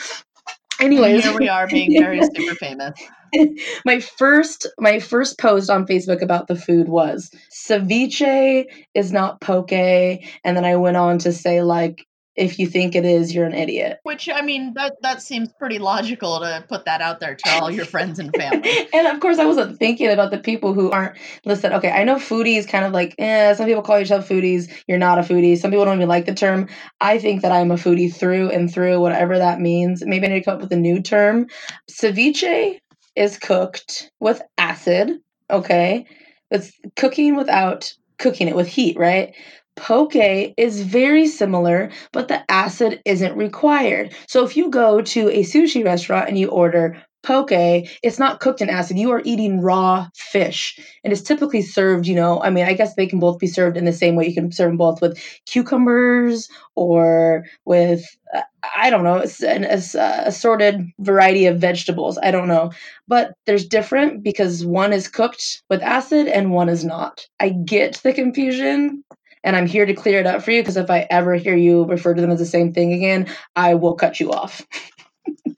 [0.79, 2.99] Anyways, here we are being very super famous.
[3.85, 9.71] my first my first post on Facebook about the food was ceviche is not poke
[9.71, 13.53] and then I went on to say like if you think it is, you're an
[13.53, 13.99] idiot.
[14.03, 17.69] Which I mean, that that seems pretty logical to put that out there to all
[17.69, 18.87] your friends and family.
[18.93, 21.17] and of course, I wasn't thinking about the people who aren't.
[21.45, 23.53] Listen, okay, I know foodies kind of like, eh.
[23.53, 24.71] Some people call yourself foodies.
[24.87, 25.57] You're not a foodie.
[25.57, 26.69] Some people don't even like the term.
[27.01, 30.03] I think that I'm a foodie through and through, whatever that means.
[30.05, 31.47] Maybe I need to come up with a new term.
[31.89, 32.79] Ceviche
[33.15, 35.19] is cooked with acid.
[35.49, 36.05] Okay,
[36.49, 39.33] it's cooking without cooking it with heat, right?
[39.75, 44.13] Poke is very similar, but the acid isn't required.
[44.27, 48.61] So if you go to a sushi restaurant and you order poke, it's not cooked
[48.61, 48.97] in acid.
[48.97, 50.79] You are eating raw fish.
[51.03, 53.77] And it's typically served, you know, I mean, I guess they can both be served
[53.77, 54.27] in the same way.
[54.27, 58.03] You can serve them both with cucumbers or with,
[58.33, 58.41] uh,
[58.77, 62.17] I don't know, it's an uh, assorted variety of vegetables.
[62.21, 62.71] I don't know.
[63.07, 67.27] But there's different because one is cooked with acid and one is not.
[67.39, 69.03] I get the confusion
[69.43, 71.85] and I'm here to clear it up for you because if I ever hear you
[71.85, 74.65] refer to them as the same thing again, I will cut you off.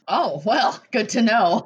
[0.07, 1.65] oh, well, good to know.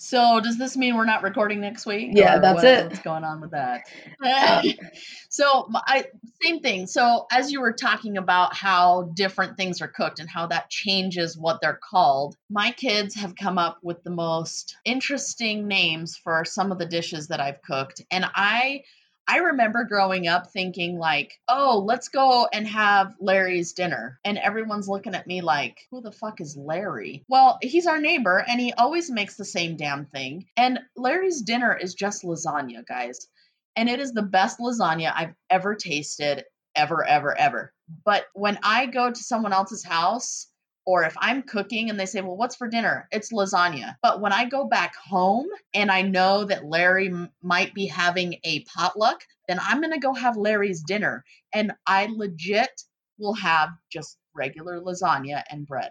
[0.00, 2.10] So, does this mean we're not recording next week?
[2.12, 2.86] Yeah, that's what, it.
[2.86, 3.82] What's going on with that?
[4.24, 4.64] Um,
[5.28, 6.06] so, I
[6.40, 6.86] same thing.
[6.86, 11.36] So, as you were talking about how different things are cooked and how that changes
[11.36, 16.70] what they're called, my kids have come up with the most interesting names for some
[16.70, 18.82] of the dishes that I've cooked, and I
[19.28, 24.18] I remember growing up thinking, like, oh, let's go and have Larry's dinner.
[24.24, 27.26] And everyone's looking at me like, who the fuck is Larry?
[27.28, 30.46] Well, he's our neighbor and he always makes the same damn thing.
[30.56, 33.28] And Larry's dinner is just lasagna, guys.
[33.76, 37.74] And it is the best lasagna I've ever tasted, ever, ever, ever.
[38.06, 40.46] But when I go to someone else's house,
[40.88, 43.08] or if I'm cooking and they say, Well, what's for dinner?
[43.12, 43.96] It's lasagna.
[44.00, 48.36] But when I go back home and I know that Larry m- might be having
[48.42, 51.26] a potluck, then I'm going to go have Larry's dinner.
[51.52, 52.70] And I legit
[53.18, 55.90] will have just regular lasagna and bread.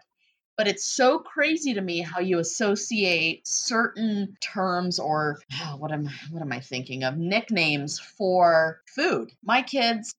[0.58, 6.10] But it's so crazy to me how you associate certain terms or oh, what am
[6.32, 9.32] what am I thinking of nicknames for food.
[9.44, 10.16] My kids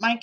[0.00, 0.18] my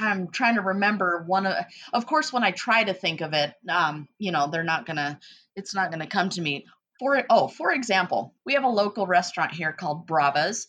[0.00, 1.54] I'm trying to remember one of
[1.92, 5.18] of course when I try to think of it um you know they're not to
[5.56, 6.66] it's not to come to me.
[6.98, 10.66] For oh for example we have a local restaurant here called Brava's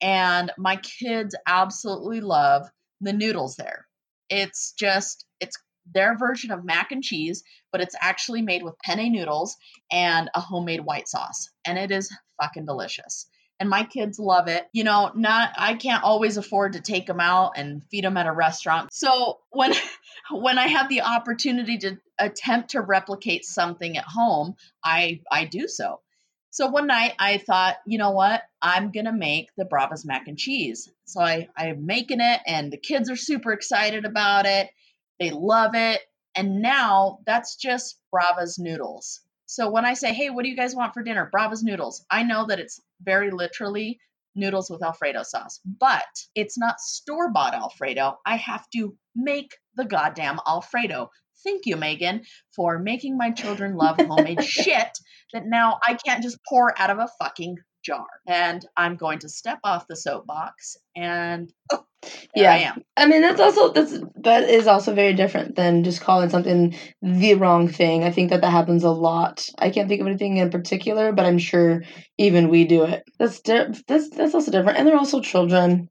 [0.00, 2.68] and my kids absolutely love
[3.00, 3.86] the noodles there.
[4.28, 5.56] It's just it's
[5.92, 9.56] their version of mac and cheese but it's actually made with penne noodles
[9.92, 13.26] and a homemade white sauce and it is fucking delicious
[13.60, 14.66] and my kids love it.
[14.72, 18.26] You know, not I can't always afford to take them out and feed them at
[18.26, 18.92] a restaurant.
[18.92, 19.72] So when
[20.30, 25.68] when I have the opportunity to attempt to replicate something at home, I I do
[25.68, 26.00] so.
[26.50, 28.42] So one night I thought, you know what?
[28.62, 30.90] I'm gonna make the Brava's mac and cheese.
[31.04, 34.68] So I, I'm making it and the kids are super excited about it.
[35.18, 36.00] They love it.
[36.36, 39.20] And now that's just Brava's noodles.
[39.54, 41.28] So when I say, hey, what do you guys want for dinner?
[41.30, 42.04] Brava's noodles.
[42.10, 44.00] I know that it's very literally
[44.34, 46.02] noodles with Alfredo sauce, but
[46.34, 48.18] it's not store bought Alfredo.
[48.26, 51.08] I have to make the goddamn Alfredo.
[51.44, 52.22] Thank you, Megan,
[52.54, 54.98] for making my children love homemade shit
[55.32, 58.06] that now I can't just pour out of a fucking jar.
[58.26, 61.84] And I'm going to step off the soapbox and oh,
[62.34, 62.82] yeah, I am.
[62.96, 67.34] I mean, that's also that's that is also very different than just calling something the
[67.34, 68.04] wrong thing.
[68.04, 69.48] I think that that happens a lot.
[69.58, 71.82] I can't think of anything in particular, but I'm sure
[72.18, 73.04] even we do it.
[73.18, 75.88] That's di- that's that's also different, and they're also children.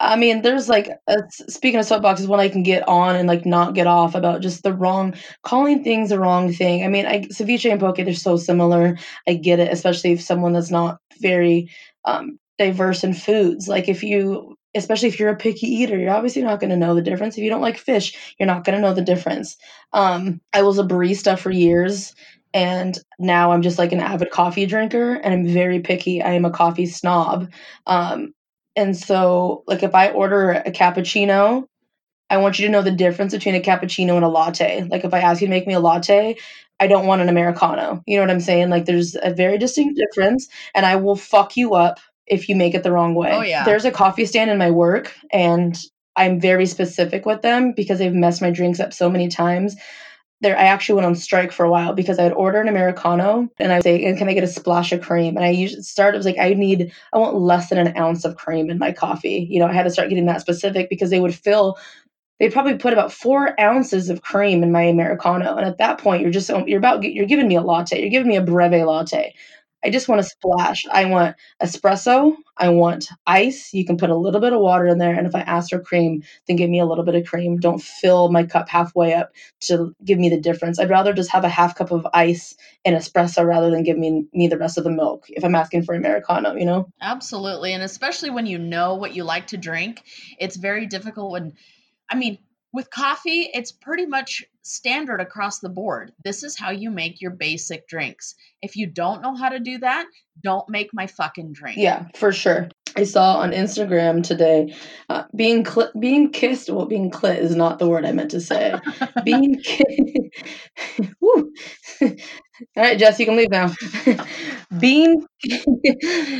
[0.00, 3.44] I mean, there's like a, speaking of soapboxes, one I can get on and like
[3.46, 6.84] not get off about just the wrong calling things the wrong thing.
[6.84, 8.96] I mean, I ceviche and poke they're so similar.
[9.28, 11.68] I get it, especially if someone that's not very
[12.04, 13.68] um, diverse in foods.
[13.68, 16.94] Like if you especially if you're a picky eater, you're obviously not going to know
[16.94, 17.36] the difference.
[17.36, 19.56] If you don't like fish, you're not going to know the difference.
[19.92, 22.14] Um, I was a barista for years,
[22.54, 26.22] and now I'm just like an avid coffee drinker, and I'm very picky.
[26.22, 27.50] I am a coffee snob,
[27.86, 28.32] um,
[28.76, 31.66] and so like if I order a cappuccino,
[32.30, 34.84] I want you to know the difference between a cappuccino and a latte.
[34.84, 36.36] Like if I ask you to make me a latte,
[36.80, 38.02] I don't want an americano.
[38.06, 38.70] You know what I'm saying?
[38.70, 42.74] Like there's a very distinct difference, and I will fuck you up if you make
[42.74, 43.32] it the wrong way.
[43.32, 43.64] Oh yeah.
[43.64, 45.78] There's a coffee stand in my work and
[46.16, 49.76] I'm very specific with them because they've messed my drinks up so many times.
[50.42, 53.72] There, I actually went on strike for a while because I'd order an americano and
[53.72, 56.14] I'd say, "Can I get a splash of cream?" And I usually start.
[56.14, 58.90] It was like I need, I want less than an ounce of cream in my
[58.90, 59.46] coffee.
[59.48, 61.78] You know, I had to start getting that specific because they would fill.
[62.40, 66.22] They'd probably put about four ounces of cream in my americano, and at that point,
[66.22, 68.00] you're just you're about you're giving me a latte.
[68.00, 69.34] You're giving me a breve latte.
[69.84, 70.86] I just want a splash.
[70.90, 72.36] I want espresso.
[72.56, 73.72] I want ice.
[73.72, 75.14] You can put a little bit of water in there.
[75.14, 77.58] And if I ask for cream, then give me a little bit of cream.
[77.58, 80.78] Don't fill my cup halfway up to give me the difference.
[80.78, 84.26] I'd rather just have a half cup of ice and espresso rather than give me,
[84.32, 86.88] me the rest of the milk if I'm asking for Americano, you know?
[87.00, 87.72] Absolutely.
[87.72, 90.02] And especially when you know what you like to drink,
[90.38, 91.54] it's very difficult when,
[92.08, 92.38] I mean,
[92.72, 96.12] with coffee, it's pretty much standard across the board.
[96.24, 98.34] This is how you make your basic drinks.
[98.62, 100.06] If you don't know how to do that,
[100.42, 101.76] don't make my fucking drink.
[101.76, 102.68] Yeah, for sure.
[102.96, 104.74] I saw on Instagram today,
[105.08, 106.68] uh, being cl- being kissed.
[106.68, 108.74] Well, being clit is not the word I meant to say.
[109.24, 109.86] being kissed.
[112.76, 113.72] All right, Jess, you can leave now.
[114.78, 115.24] being.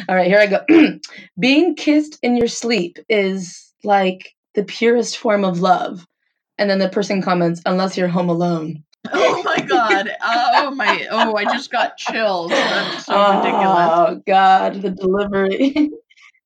[0.08, 0.60] All right, here I go.
[1.38, 6.06] being kissed in your sleep is like the purest form of love.
[6.58, 8.84] And then the person comments, unless you're home alone.
[9.12, 10.10] Oh my god.
[10.22, 12.50] Oh my oh I just got chills.
[12.50, 13.90] That's so oh, ridiculous.
[13.90, 15.90] Oh god, the delivery.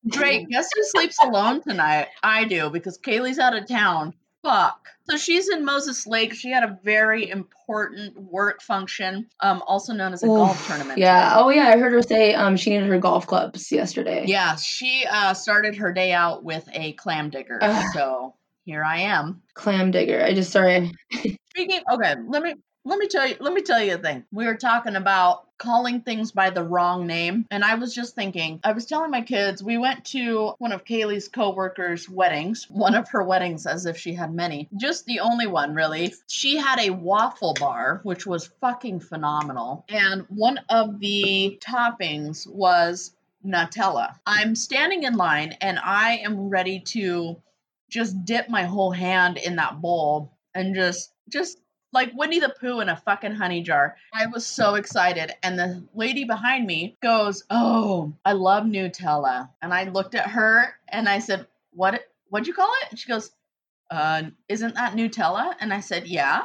[0.07, 2.07] Drake, guess who sleeps alone tonight?
[2.23, 4.13] I do, because Kaylee's out of town.
[4.43, 4.87] Fuck.
[5.09, 6.33] So she's in Moses Lake.
[6.33, 10.99] She had a very important work function, um, also known as a Oof, golf tournament.
[10.99, 11.33] Yeah.
[11.35, 14.23] Oh yeah, I heard her say um she needed her golf clubs yesterday.
[14.27, 17.59] Yeah, she uh started her day out with a clam digger.
[17.93, 18.35] So
[18.67, 19.41] here I am.
[19.53, 20.21] Clam digger.
[20.21, 20.91] I just sorry.
[21.51, 24.25] Speaking okay, let me let me tell you let me tell you a thing.
[24.33, 28.59] We were talking about calling things by the wrong name and I was just thinking,
[28.65, 33.07] I was telling my kids we went to one of Kaylee's coworkers' weddings, one of
[33.07, 34.67] her weddings as if she had many.
[34.75, 36.13] Just the only one really.
[36.27, 39.85] She had a waffle bar which was fucking phenomenal.
[39.87, 43.13] And one of the toppings was
[43.45, 44.15] Nutella.
[44.25, 47.41] I'm standing in line and I am ready to
[47.89, 51.59] just dip my whole hand in that bowl and just just
[51.93, 53.95] like Winnie the Pooh in a fucking honey jar.
[54.13, 55.31] I was so excited.
[55.41, 59.49] And the lady behind me goes, Oh, I love Nutella.
[59.61, 62.91] And I looked at her and I said, What what'd you call it?
[62.91, 63.31] And she goes,
[63.89, 65.55] uh, isn't that Nutella?
[65.59, 66.43] And I said, Yeah.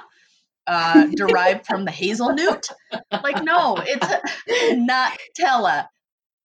[0.65, 2.69] Uh, derived from the hazelnut?
[3.11, 5.89] Like, no, it's not Nutella.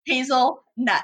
[0.05, 1.03] Hazelnut.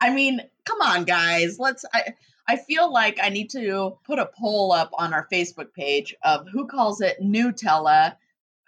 [0.00, 1.58] I mean, come on, guys.
[1.58, 1.84] Let's.
[1.94, 2.12] I,
[2.48, 6.46] I feel like I need to put a poll up on our Facebook page of
[6.52, 8.16] who calls it Nutella,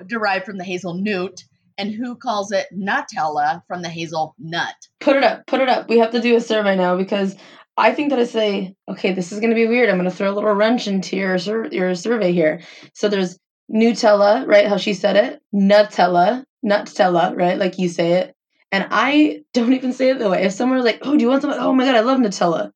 [0.06, 1.42] derived from the hazelnut,
[1.76, 4.74] and who calls it Nutella from the hazel Nut.
[5.00, 5.46] Put it up.
[5.46, 5.88] Put it up.
[5.88, 7.36] We have to do a survey now because
[7.76, 9.88] I think that I say, okay, this is going to be weird.
[9.88, 12.60] I'm going to throw a little wrench into your sur- your survey here.
[12.92, 13.38] So there's
[13.72, 14.68] Nutella, right?
[14.68, 17.58] How she said it, Nutella, Nutella, right?
[17.58, 18.36] Like you say it,
[18.70, 20.44] and I don't even say it that way.
[20.44, 22.72] If someone was like, "Oh, do you want some?" Oh my god, I love Nutella.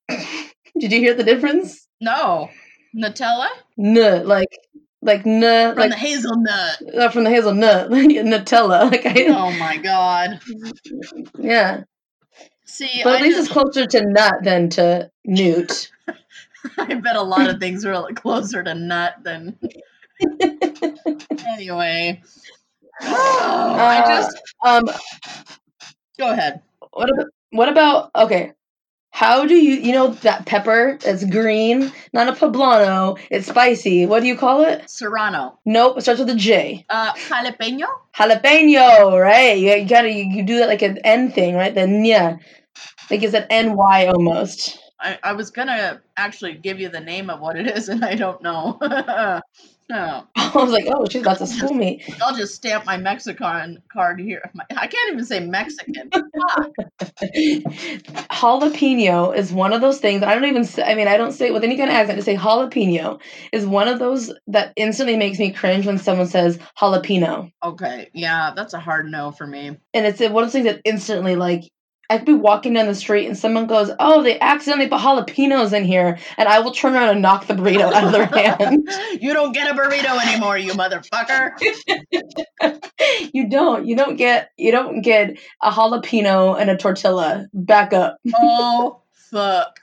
[0.79, 1.87] Did you hear the difference?
[2.01, 2.49] No,
[2.95, 3.47] Nutella.
[3.77, 4.49] N like
[5.01, 6.81] like n From like the hazelnut.
[6.97, 8.83] uh, from the hazelnut, Nutella.
[8.91, 10.39] Like I, Oh my god.
[11.37, 11.83] yeah.
[12.65, 15.91] See, But at I, least just, it's closer to nut than to newt.
[16.77, 19.57] I bet a lot of things are closer to nut than.
[21.47, 22.21] anyway.
[23.01, 24.83] Oh, I Uh, just Um,
[26.17, 26.61] go ahead.
[26.91, 28.51] what about what about okay?
[29.11, 34.05] How do you you know that pepper that's green, not a poblano, it's spicy.
[34.05, 34.89] What do you call it?
[34.89, 35.59] Serrano.
[35.65, 36.85] Nope, it starts with a J.
[36.89, 37.87] Uh, jalapeno.
[38.15, 39.57] Jalapeno, right?
[39.57, 41.73] You, you gotta you, you do that like an N thing, right?
[41.73, 42.39] The nya,
[43.09, 44.79] like it's an N Y almost.
[44.99, 48.15] I, I was gonna actually give you the name of what it is, and I
[48.15, 48.79] don't know.
[49.91, 52.03] oh, I was like, oh, she's about to school me.
[52.21, 54.51] I'll just stamp my Mexican card here.
[54.75, 56.09] I can't even say Mexican.
[58.31, 60.23] Jalapeno is one of those things.
[60.23, 60.83] I don't even say.
[60.83, 62.17] I mean, I don't say it with any kind of accent.
[62.17, 63.19] To say jalapeno
[63.51, 67.51] is one of those that instantly makes me cringe when someone says jalapeno.
[67.63, 69.77] Okay, yeah, that's a hard no for me.
[69.93, 71.69] and it's one of those things that instantly like
[72.09, 75.73] I could be walking down the street and someone goes, "Oh, they accidentally put jalapenos
[75.73, 78.25] in here," and I will turn around and knock the burrito out of their
[78.57, 78.89] hand.
[79.21, 81.51] you don't get a burrito anymore, you motherfucker.
[83.33, 83.85] you don't.
[83.85, 84.51] You don't get.
[84.57, 87.47] You don't get a jalapeno and a tortilla.
[87.53, 88.17] Back up.
[88.35, 89.79] Oh, fuck.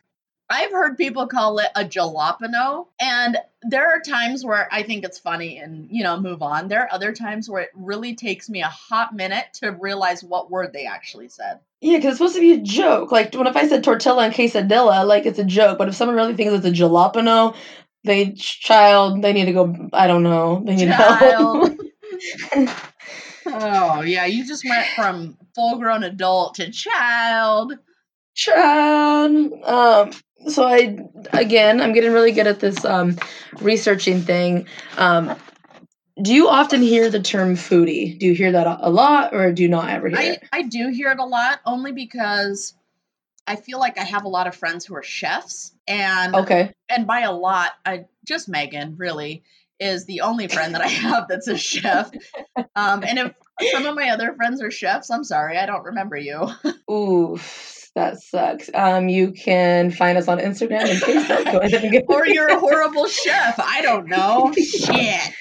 [0.49, 5.19] I've heard people call it a jalapeno, and there are times where I think it's
[5.19, 6.69] funny and, you know, move on.
[6.69, 10.51] There are other times where it really takes me a hot minute to realize what
[10.51, 11.59] word they actually said.
[11.81, 13.11] Yeah, because it's supposed to be a joke.
[13.11, 15.79] Like when if I said tortilla and quesadilla, like it's a joke.
[15.79, 17.57] But if someone really thinks it's a jalapeno,
[18.05, 19.89] they child, they need to go.
[19.93, 20.63] I don't know.
[20.65, 21.21] They need help.
[21.21, 21.81] Child.
[23.47, 27.75] oh, yeah, you just went from full grown adult to child.
[28.35, 29.53] child.
[29.65, 30.13] Um,
[30.49, 30.99] so I
[31.33, 33.17] again, I'm getting really good at this um,
[33.61, 34.67] researching thing.
[34.97, 35.37] Um,
[36.23, 38.19] do you often hear the term foodie?
[38.19, 40.49] Do you hear that a lot, or do you not ever hear I, it?
[40.53, 42.75] I do hear it a lot only because
[43.47, 46.73] I feel like I have a lot of friends who are chefs and Okay.
[46.89, 49.43] and by a lot, I just Megan really
[49.79, 52.11] is the only friend that I have that's a chef.
[52.75, 53.33] Um, and if
[53.73, 56.49] some of my other friends are chefs, I'm sorry, I don't remember you.
[56.91, 58.71] Oof, that sucks.
[58.75, 61.51] Um, you can find us on Instagram and Facebook.
[61.53, 63.59] Go ahead and get- or you're a horrible chef.
[63.59, 64.53] I don't know.
[64.55, 65.33] Shit.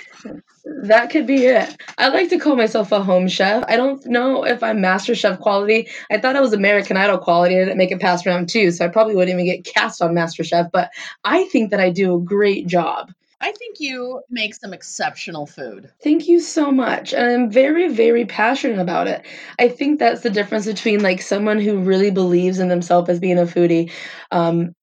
[0.84, 1.76] That could be it.
[2.00, 3.64] I like to call myself a home chef.
[3.68, 5.88] I don't know if I'm Master Chef quality.
[6.10, 7.56] I thought I was American Idol quality.
[7.56, 10.16] I didn't make it past round two, so I probably wouldn't even get cast on
[10.16, 10.72] Master Chef.
[10.72, 10.90] But
[11.24, 13.12] I think that I do a great job.
[13.42, 15.92] I think you make some exceptional food.
[16.04, 17.14] Thank you so much.
[17.14, 19.26] And I'm very, very passionate about it.
[19.60, 23.38] I think that's the difference between like someone who really believes in themselves as being
[23.38, 23.92] a foodie,
[24.32, 24.74] um,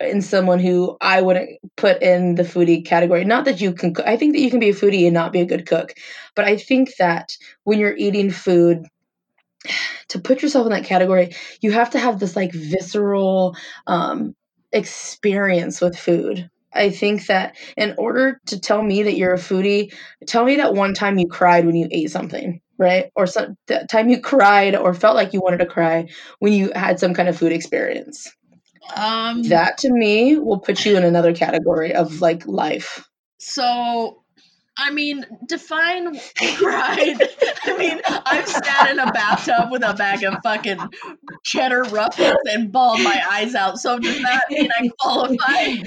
[0.00, 3.24] and someone who I wouldn't put in the foodie category.
[3.24, 5.40] Not that you can, I think that you can be a foodie and not be
[5.40, 5.94] a good cook,
[6.36, 8.86] but I think that when you're eating food,
[10.08, 13.56] to put yourself in that category, you have to have this like visceral
[13.86, 14.34] um,
[14.72, 16.48] experience with food.
[16.72, 19.94] I think that in order to tell me that you're a foodie,
[20.26, 23.10] tell me that one time you cried when you ate something, right?
[23.16, 26.70] Or some that time you cried or felt like you wanted to cry when you
[26.74, 28.30] had some kind of food experience.
[28.94, 33.06] Um, That to me will put you in another category of like life.
[33.38, 34.22] So,
[34.78, 36.18] I mean, define
[36.56, 37.16] pride.
[37.64, 40.78] I mean, I've sat in a bathtub with a bag of fucking
[41.44, 43.78] cheddar ruffles and bawled my eyes out.
[43.78, 45.82] So does that mean I qualify?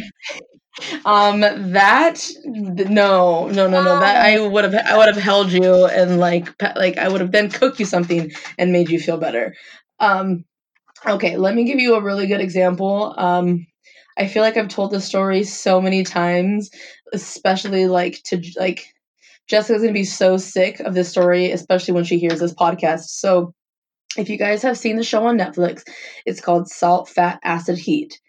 [1.06, 4.00] Um, that no, no, no, no.
[4.00, 7.32] That I would have, I would have held you and like, like I would have
[7.32, 9.54] then cooked you something and made you feel better.
[10.00, 10.46] Um,
[11.06, 13.14] okay, let me give you a really good example.
[13.18, 13.68] Um,
[14.18, 16.70] I feel like I've told this story so many times,
[17.14, 18.86] especially like to like
[19.48, 23.06] Jessica's gonna be so sick of this story, especially when she hears this podcast.
[23.10, 23.54] So,
[24.18, 25.84] if you guys have seen the show on Netflix,
[26.26, 28.20] it's called Salt, Fat, Acid, Heat.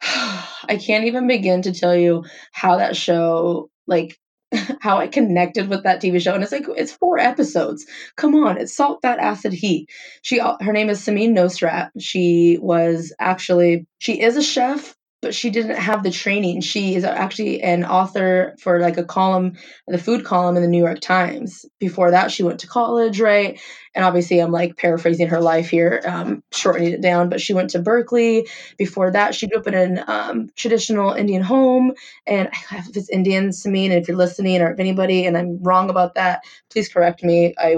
[0.02, 4.18] I can't even begin to tell you how that show, like,
[4.80, 6.34] how I connected with that TV show.
[6.34, 7.86] And it's like, it's four episodes.
[8.16, 9.90] Come on, it's Salt, Fat, Acid, Heat.
[10.22, 11.90] She, uh, her name is Samin Nosrat.
[11.98, 16.62] She was actually, she is a chef, but she didn't have the training.
[16.62, 19.56] She is actually an author for like a column,
[19.86, 21.66] the food column in the New York Times.
[21.78, 23.60] Before that, she went to college, right?
[23.94, 27.28] And obviously, I'm like paraphrasing her life here, um, shortening it down.
[27.28, 28.48] But she went to Berkeley.
[28.78, 31.92] Before that, she grew up in a um, traditional Indian home.
[32.26, 35.90] And if it's Indian, Samin, and if you're listening or if anybody, and I'm wrong
[35.90, 37.54] about that, please correct me.
[37.58, 37.76] I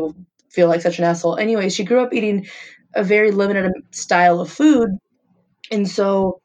[0.51, 1.37] feel like such an asshole.
[1.39, 2.47] Anyway, she grew up eating
[2.95, 4.91] a very limited style of food.
[5.71, 6.42] And so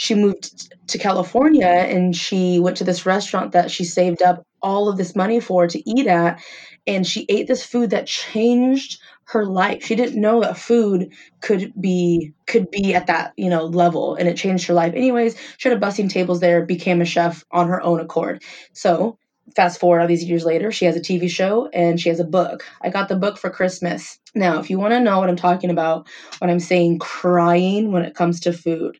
[0.00, 4.88] she moved to California and she went to this restaurant that she saved up all
[4.88, 6.40] of this money for to eat at
[6.86, 9.84] and she ate this food that changed her life.
[9.84, 14.28] She didn't know that food could be could be at that, you know, level and
[14.28, 14.94] it changed her life.
[14.94, 18.44] Anyways, she had a busting tables there, became a chef on her own accord.
[18.74, 19.18] So,
[19.56, 22.24] fast forward all these years later, she has a TV show and she has a
[22.24, 22.64] book.
[22.82, 24.20] I got the book for Christmas.
[24.36, 26.06] Now, if you want to know what I'm talking about
[26.38, 28.96] when I'm saying crying when it comes to food,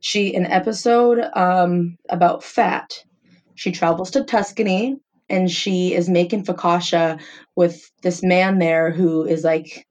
[0.00, 3.04] she an episode um, about fat.
[3.54, 4.96] She travels to Tuscany
[5.28, 7.20] and she is making focaccia
[7.56, 9.86] with this man there who is like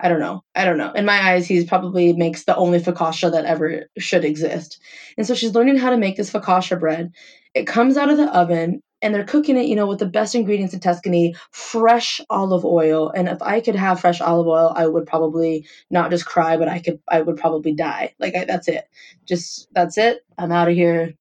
[0.00, 0.44] I don't know.
[0.54, 0.92] I don't know.
[0.92, 4.80] In my eyes, he's probably makes the only focaccia that ever should exist.
[5.16, 7.10] And so she's learning how to make this focaccia bread.
[7.54, 10.34] It comes out of the oven and they're cooking it, you know, with the best
[10.34, 13.10] ingredients in Tuscany, fresh olive oil.
[13.10, 16.68] And if I could have fresh olive oil, I would probably not just cry, but
[16.68, 18.14] I could, I would probably die.
[18.18, 18.88] Like I, that's it.
[19.26, 20.20] Just that's it.
[20.36, 21.14] I'm out of here.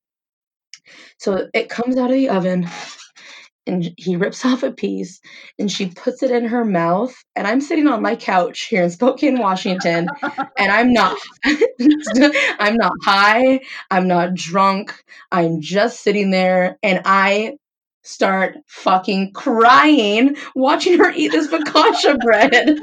[1.18, 2.68] So it comes out of the oven
[3.68, 5.20] and he rips off a piece
[5.60, 8.90] and she puts it in her mouth and i'm sitting on my couch here in
[8.90, 10.08] spokane washington
[10.58, 11.18] and i'm not
[12.60, 13.60] i'm not high
[13.92, 17.56] i'm not drunk i'm just sitting there and i
[18.08, 22.80] start fucking crying watching her eat this focaccia bread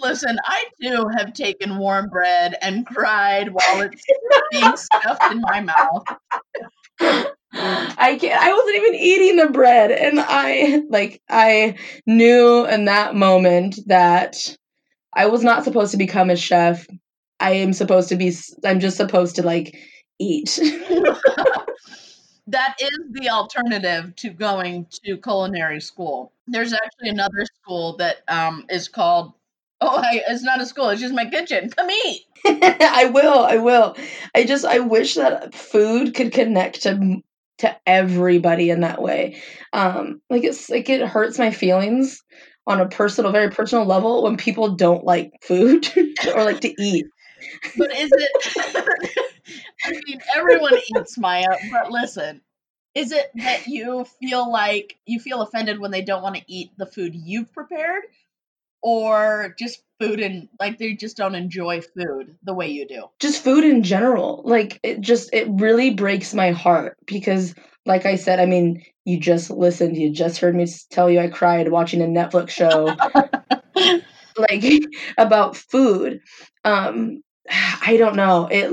[0.00, 4.02] Listen, I too have taken warm bread and cried while it's
[4.50, 6.04] being stuffed in my mouth.
[7.52, 11.76] I can't I wasn't even eating the bread and I like I
[12.06, 14.56] knew in that moment that
[15.12, 16.86] I was not supposed to become a chef.
[17.38, 18.32] I am supposed to be
[18.64, 19.76] I'm just supposed to like
[20.18, 20.58] eat.
[22.50, 26.32] that is the alternative to going to culinary school.
[26.46, 29.32] There's actually another school that um, is called
[29.82, 30.90] Oh, I, it's not a school.
[30.90, 31.70] It's just my kitchen.
[31.70, 32.22] Come eat.
[32.44, 33.44] I will.
[33.44, 33.96] I will.
[34.34, 37.22] I just I wish that food could connect to
[37.58, 39.40] to everybody in that way.
[39.72, 42.22] Um, like it's like it hurts my feelings
[42.66, 45.88] on a personal, very personal level when people don't like food
[46.34, 47.06] or like to eat.
[47.76, 49.10] But is it?
[50.50, 52.40] Everyone eats Maya, but listen,
[52.94, 56.70] is it that you feel like you feel offended when they don't want to eat
[56.76, 58.02] the food you've prepared,
[58.82, 63.04] or just food and like they just don't enjoy food the way you do?
[63.20, 67.54] Just food in general like it just it really breaks my heart because
[67.86, 71.28] like i said i mean you just listened you just heard me tell you i
[71.28, 72.94] cried watching a netflix show
[74.36, 74.64] like
[75.18, 76.20] about food.
[76.64, 78.72] Um i don't know it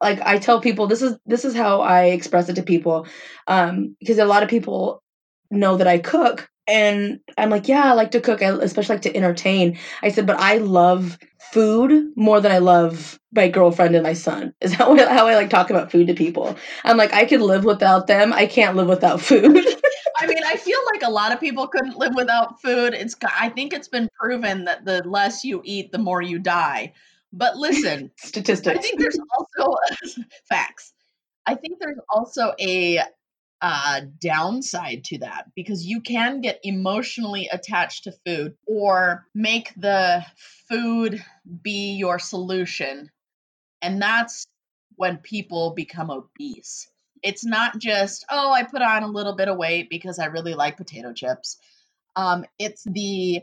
[0.00, 3.06] like i tell people this is this is how i express it to people
[3.46, 5.02] um because a lot of people
[5.50, 8.42] know that i cook and I'm like, yeah, I like to cook.
[8.42, 9.78] I especially like to entertain.
[10.02, 11.18] I said, but I love
[11.50, 14.52] food more than I love my girlfriend and my son.
[14.60, 16.54] Is that how I like talk about food to people?
[16.84, 18.34] I'm like, I could live without them.
[18.34, 19.64] I can't live without food.
[20.20, 22.92] I mean, I feel like a lot of people couldn't live without food.
[22.92, 26.92] It's I think it's been proven that the less you eat, the more you die.
[27.32, 28.78] But listen, statistics.
[28.78, 29.76] I think there's also
[30.48, 30.92] facts.
[31.46, 33.00] I think there's also a
[33.60, 40.24] uh, downside to that because you can get emotionally attached to food or make the
[40.68, 41.22] food
[41.62, 43.10] be your solution.
[43.82, 44.46] And that's
[44.96, 46.88] when people become obese.
[47.22, 50.54] It's not just, oh, I put on a little bit of weight because I really
[50.54, 51.58] like potato chips.
[52.14, 53.40] Um, it's the,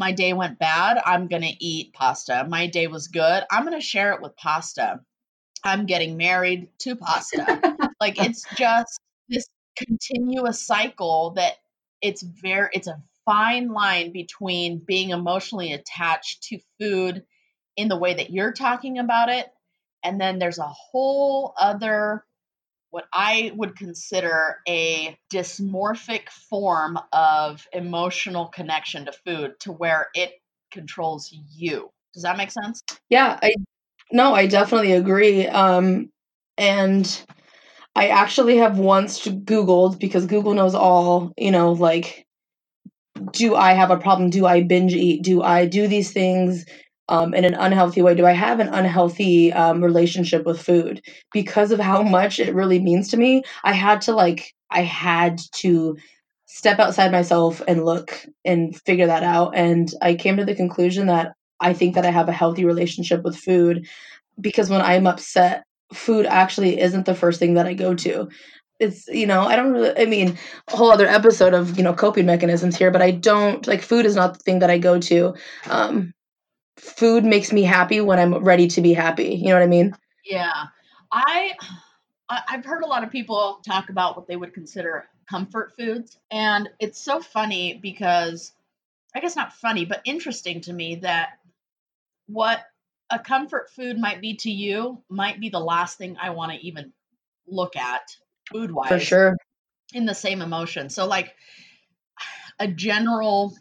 [0.00, 0.98] my day went bad.
[1.04, 2.46] I'm going to eat pasta.
[2.48, 3.44] My day was good.
[3.50, 5.00] I'm going to share it with pasta.
[5.62, 7.76] I'm getting married to pasta.
[8.00, 8.98] like it's just
[9.28, 9.46] this
[9.76, 11.52] continuous cycle that
[12.00, 17.22] it's very it's a fine line between being emotionally attached to food
[17.76, 19.48] in the way that you're talking about it
[20.02, 22.24] and then there's a whole other
[22.90, 30.32] what I would consider a dysmorphic form of emotional connection to food to where it
[30.70, 31.90] controls you.
[32.14, 32.82] Does that make sense?
[33.08, 33.52] Yeah, I
[34.12, 35.46] no, I definitely agree.
[35.46, 36.10] Um
[36.58, 37.24] and
[37.94, 42.26] I actually have once googled because Google knows all, you know, like
[43.32, 44.30] do I have a problem?
[44.30, 45.22] Do I binge eat?
[45.22, 46.64] Do I do these things
[47.10, 48.14] um, in an unhealthy way?
[48.14, 51.02] Do I have an unhealthy um, relationship with food?
[51.32, 55.40] Because of how much it really means to me, I had to like, I had
[55.56, 55.96] to
[56.46, 59.54] step outside myself and look and figure that out.
[59.54, 63.22] And I came to the conclusion that I think that I have a healthy relationship
[63.22, 63.86] with food
[64.40, 68.28] because when I'm upset, food actually isn't the first thing that I go to
[68.80, 70.36] it's you know i don't really i mean
[70.68, 74.06] a whole other episode of you know coping mechanisms here but i don't like food
[74.06, 75.34] is not the thing that i go to
[75.68, 76.12] um
[76.80, 79.94] food makes me happy when i'm ready to be happy you know what i mean?
[80.24, 80.66] Yeah.
[81.12, 81.54] I
[82.28, 86.68] i've heard a lot of people talk about what they would consider comfort foods and
[86.78, 88.52] it's so funny because
[89.14, 91.30] i guess not funny but interesting to me that
[92.26, 92.60] what
[93.10, 96.58] a comfort food might be to you might be the last thing i want to
[96.64, 96.92] even
[97.50, 98.02] look at
[98.50, 99.36] food wise for sure.
[99.92, 100.88] in the same emotion.
[100.88, 101.34] So like
[102.58, 103.56] a general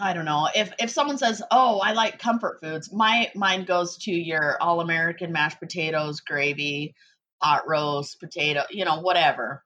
[0.00, 0.48] i don't know.
[0.54, 4.80] If if someone says oh i like comfort foods my mind goes to your all
[4.80, 6.94] american mashed potatoes gravy
[7.42, 9.62] hot roast potato you know whatever.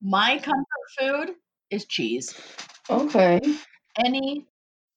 [0.00, 0.66] My comfort
[0.98, 1.36] food
[1.70, 2.34] is cheese.
[2.90, 3.40] Okay.
[4.04, 4.46] Any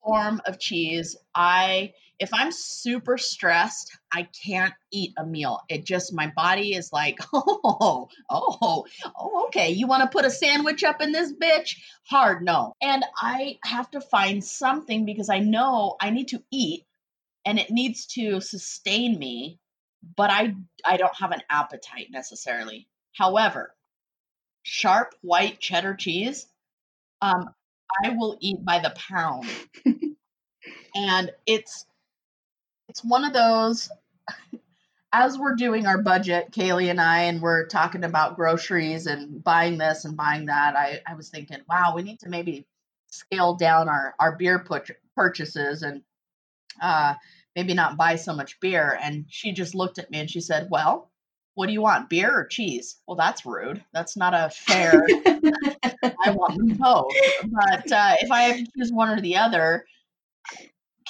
[0.06, 5.62] form of cheese i if I'm super stressed, I can't eat a meal.
[5.68, 9.72] It just my body is like, oh, oh, oh, okay.
[9.72, 11.78] You want to put a sandwich up in this bitch?
[12.04, 12.74] Hard no.
[12.82, 16.86] And I have to find something because I know I need to eat
[17.46, 19.60] and it needs to sustain me,
[20.16, 22.88] but I I don't have an appetite necessarily.
[23.14, 23.74] However,
[24.64, 26.48] sharp white cheddar cheese,
[27.22, 27.50] um,
[28.04, 29.46] I will eat by the pound.
[30.96, 31.86] and it's
[32.88, 33.90] it's one of those
[35.18, 39.78] as we're doing our budget, Kaylee and I, and we're talking about groceries and buying
[39.78, 42.68] this and buying that, I, I was thinking, wow, we need to maybe
[43.08, 46.02] scale down our, our beer put- purchases and
[46.82, 47.14] uh,
[47.56, 49.00] maybe not buy so much beer.
[49.02, 51.10] And she just looked at me and she said, well,
[51.56, 52.98] what do you want, beer or cheese?
[53.08, 53.84] Well, that's rude.
[53.94, 55.06] That's not a fair.
[56.24, 57.12] I want them both.
[57.44, 59.86] But uh, if I have to choose one or the other,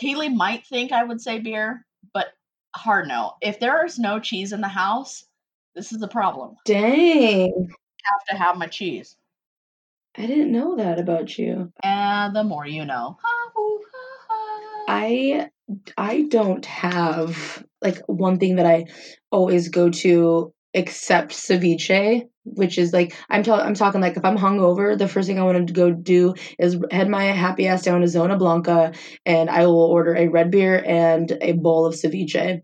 [0.01, 2.27] Kaylee might think I would say beer, but
[2.75, 3.33] hard no.
[3.41, 5.25] If there is no cheese in the house,
[5.73, 6.55] this is a problem.
[6.65, 7.51] Dang.
[7.69, 9.15] I have to have my cheese.
[10.17, 11.73] I didn't know that about you.
[11.83, 13.17] And the more you know.
[14.87, 15.49] I
[15.97, 18.85] I don't have like one thing that I
[19.31, 24.37] always go to except ceviche, which is like I'm ta- I'm talking like if I'm
[24.37, 28.01] hungover, the first thing I want to go do is head my happy ass down
[28.01, 28.93] to Zona Blanca,
[29.25, 32.61] and I will order a red beer and a bowl of ceviche.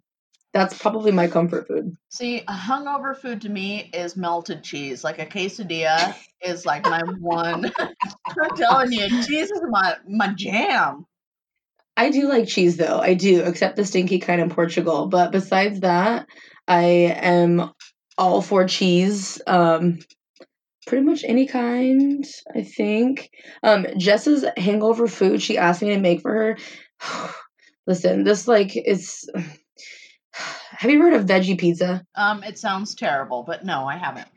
[0.53, 1.95] That's probably my comfort food.
[2.09, 5.01] See, a hungover food to me is melted cheese.
[5.03, 7.71] Like a quesadilla is like my one.
[7.79, 11.05] I'm telling you, cheese is my my jam.
[11.97, 12.99] I do like cheese though.
[12.99, 15.07] I do, except the stinky kind in Portugal.
[15.07, 16.25] But besides that,
[16.67, 17.71] I am
[18.17, 19.41] all for cheese.
[19.45, 19.99] Um,
[20.87, 22.25] pretty much any kind,
[22.55, 23.29] I think.
[23.63, 26.57] Um, Jess's hangover food she asked me to make for her.
[27.87, 29.29] Listen, this like is.
[30.33, 32.03] Have you heard of veggie pizza?
[32.15, 34.27] Um, it sounds terrible, but no, I haven't.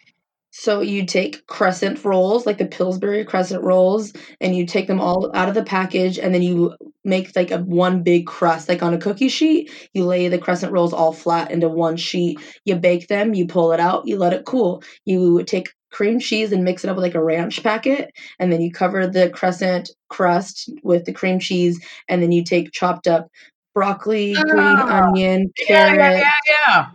[0.56, 5.34] So you take crescent rolls, like the Pillsbury crescent rolls, and you take them all
[5.34, 8.94] out of the package, and then you make like a one big crust, like on
[8.94, 9.72] a cookie sheet.
[9.94, 12.38] You lay the crescent rolls all flat into one sheet.
[12.64, 14.84] You bake them, you pull it out, you let it cool.
[15.04, 18.60] You take cream cheese and mix it up with like a ranch packet, and then
[18.60, 23.26] you cover the crescent crust with the cream cheese, and then you take chopped up
[23.74, 25.98] broccoli, green Oh, onion, Yeah, carrot.
[26.20, 26.86] yeah, yeah,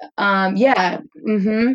[0.00, 0.04] yeah.
[0.16, 1.00] Um, yeah.
[1.28, 1.72] Mm-hmm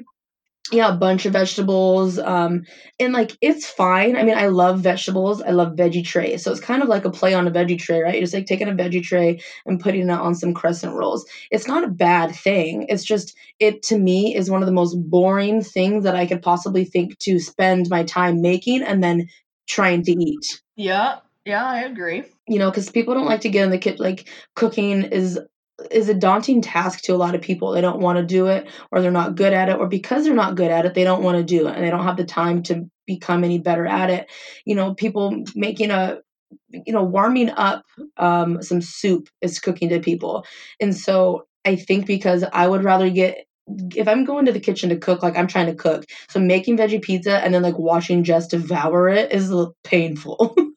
[0.72, 2.20] yeah, a bunch of vegetables.
[2.20, 2.64] Um,
[3.00, 4.16] and like it's fine.
[4.16, 5.42] I mean, I love vegetables.
[5.42, 6.44] I love veggie trays.
[6.44, 8.16] So it's kind of like a play on a veggie tray, right?
[8.16, 11.26] You're just like taking a veggie tray and putting it on some crescent rolls.
[11.52, 12.86] It's not a bad thing.
[12.90, 16.42] It's just it to me is one of the most boring things that I could
[16.42, 19.28] possibly think to spend my time making and then
[19.68, 20.62] trying to eat.
[20.76, 22.24] Yeah, yeah, I agree.
[22.48, 24.04] You know, because people don't like to get in the kitchen.
[24.04, 25.40] Like cooking is
[25.92, 27.72] is a daunting task to a lot of people.
[27.72, 30.34] They don't want to do it or they're not good at it or because they're
[30.34, 32.26] not good at it, they don't want to do it and they don't have the
[32.26, 34.30] time to become any better at it.
[34.66, 36.20] You know, people making a
[36.72, 37.84] you know, warming up
[38.18, 40.46] um some soup is cooking to people.
[40.80, 43.46] And so I think because I would rather get
[43.96, 46.06] if I'm going to the kitchen to cook, like I'm trying to cook.
[46.30, 49.54] So making veggie pizza and then like watching Jess devour it is
[49.84, 50.56] painful.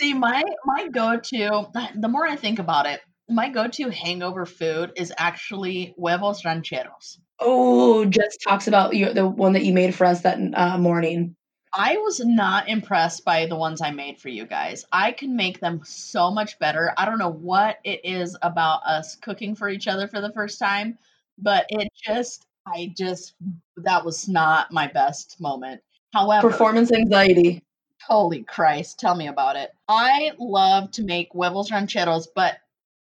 [0.00, 1.66] See, my my go-to,
[1.96, 7.18] the more I think about it, my go-to hangover food is actually huevos rancheros.
[7.40, 11.36] Oh, Jess talks about you, the one that you made for us that uh, morning.
[11.72, 14.84] I was not impressed by the ones I made for you guys.
[14.90, 16.92] I can make them so much better.
[16.96, 20.58] I don't know what it is about us cooking for each other for the first
[20.58, 20.98] time,
[21.36, 23.34] but it just, I just,
[23.76, 25.82] that was not my best moment.
[26.12, 27.62] However, performance anxiety.
[28.02, 29.70] Holy Christ, tell me about it.
[29.86, 32.56] I love to make huevos rancheros, but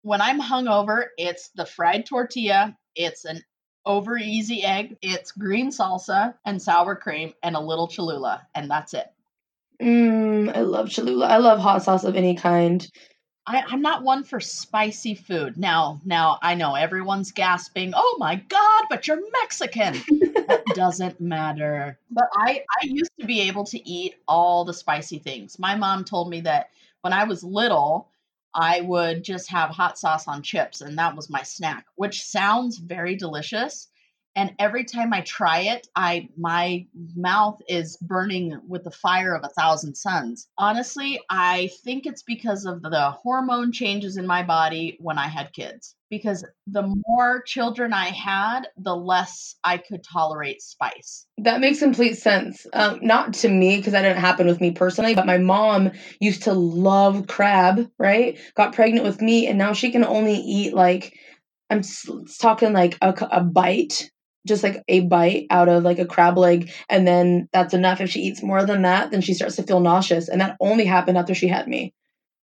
[0.01, 3.41] when I'm hungover, it's the fried tortilla, it's an
[3.85, 8.93] over easy egg, it's green salsa and sour cream and a little Cholula, and that's
[8.93, 9.11] it.
[9.81, 11.27] Mmm, I love Cholula.
[11.27, 12.87] I love hot sauce of any kind.
[13.47, 15.57] I, I'm not one for spicy food.
[15.57, 19.93] Now, now I know everyone's gasping, oh my god, but you're Mexican.
[20.47, 21.97] that doesn't matter.
[22.11, 25.57] But I, I used to be able to eat all the spicy things.
[25.57, 26.69] My mom told me that
[27.01, 28.11] when I was little,
[28.53, 32.77] I would just have hot sauce on chips, and that was my snack, which sounds
[32.77, 33.87] very delicious.
[34.35, 39.43] And every time I try it, I my mouth is burning with the fire of
[39.43, 40.47] a thousand suns.
[40.57, 45.51] Honestly, I think it's because of the hormone changes in my body when I had
[45.53, 51.25] kids because the more children I had, the less I could tolerate spice.
[51.37, 52.67] That makes complete sense.
[52.73, 56.43] Um, not to me, because that didn't happen with me personally, but my mom used
[56.43, 58.37] to love crab, right?
[58.55, 61.17] Got pregnant with me, and now she can only eat like,
[61.69, 61.81] I'm
[62.39, 64.11] talking like a, a bite
[64.45, 68.01] just like a bite out of like a crab leg and then that's enough.
[68.01, 70.85] If she eats more than that then she starts to feel nauseous and that only
[70.85, 71.93] happened after she had me.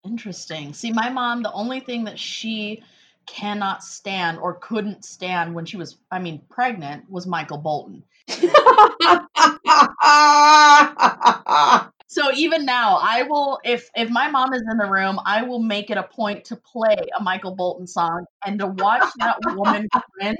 [0.06, 0.74] Interesting.
[0.74, 2.84] See my mom the only thing that she
[3.26, 8.04] cannot stand or couldn't stand when she was, I mean, pregnant was Michael Bolton.
[12.14, 15.62] so even now, I will if if my mom is in the room, I will
[15.62, 19.88] make it a point to play a Michael Bolton song and to watch that woman
[20.20, 20.38] cringe.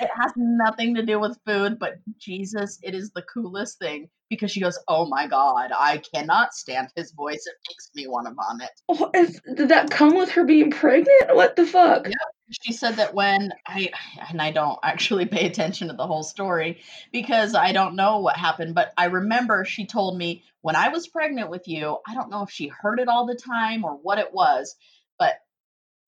[0.00, 4.52] It has nothing to do with food, but Jesus, it is the coolest thing because
[4.52, 7.46] she goes, "Oh my god, I cannot stand his voice.
[7.46, 11.34] It makes me want to vomit." Oh, is, did that come with her being pregnant?
[11.34, 12.06] What the fuck?
[12.06, 12.14] Yep.
[12.62, 13.90] She said that when I
[14.30, 16.80] and I don't actually pay attention to the whole story
[17.12, 21.08] because I don't know what happened, but I remember she told me when I was
[21.08, 24.18] pregnant with you, I don't know if she heard it all the time or what
[24.18, 24.76] it was,
[25.18, 25.32] but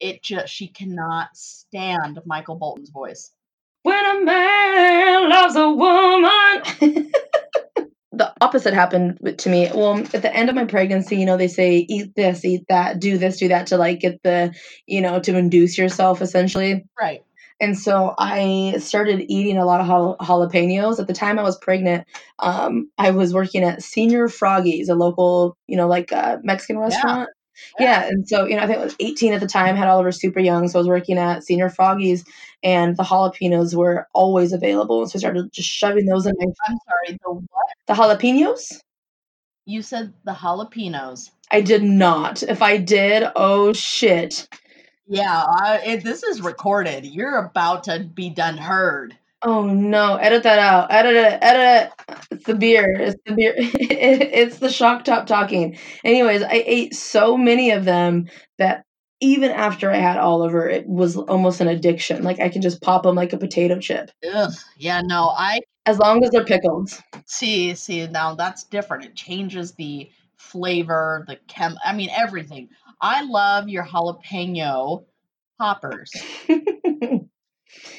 [0.01, 3.31] it just she cannot stand Michael Bolton's voice.
[3.85, 7.11] When a man loves a woman
[8.13, 9.71] the opposite happened to me.
[9.75, 13.01] Well, at the end of my pregnancy, you know, they say eat this, eat that,
[13.01, 14.55] do this, do that to like get the,
[14.87, 16.85] you know, to induce yourself essentially.
[17.01, 17.25] Right.
[17.61, 20.99] And so I started eating a lot of jal- jalapenos.
[20.99, 22.07] At the time I was pregnant,
[22.39, 27.29] um, I was working at Señor Froggies, a local, you know, like uh, Mexican restaurant.
[27.79, 28.03] Yeah.
[28.03, 28.09] yeah.
[28.09, 30.41] And so, you know, I think I was 18 at the time, had Oliver super
[30.41, 30.69] young.
[30.69, 32.25] So I was working at Señor Froggies
[32.63, 35.07] and the jalapenos were always available.
[35.07, 36.47] So I started just shoving those in my.
[36.67, 37.67] I'm sorry, the what?
[37.87, 38.81] The jalapenos?
[39.67, 41.31] You said the jalapenos.
[41.51, 42.43] I did not.
[42.43, 44.49] If I did, oh shit.
[45.13, 47.05] Yeah, I, it, this is recorded.
[47.05, 49.19] You're about to be done heard.
[49.43, 50.15] Oh no!
[50.17, 50.93] Edit that out.
[50.93, 51.39] Edit it.
[51.43, 52.17] Edit it.
[52.31, 52.95] It's the beer.
[52.95, 53.55] It's the beer.
[53.59, 55.77] it's the shock top talking.
[56.05, 58.85] Anyways, I ate so many of them that
[59.21, 62.23] even after I had Oliver, it was almost an addiction.
[62.23, 64.13] Like I can just pop them like a potato chip.
[64.33, 64.53] Ugh.
[64.77, 65.01] Yeah.
[65.05, 65.31] No.
[65.37, 65.61] I.
[65.87, 66.91] As long as they're pickled.
[67.27, 67.75] See.
[67.75, 68.07] See.
[68.07, 69.07] Now that's different.
[69.07, 71.77] It changes the flavor, the chem.
[71.85, 72.69] I mean everything.
[73.01, 75.05] I love your jalapeno
[75.59, 76.11] poppers.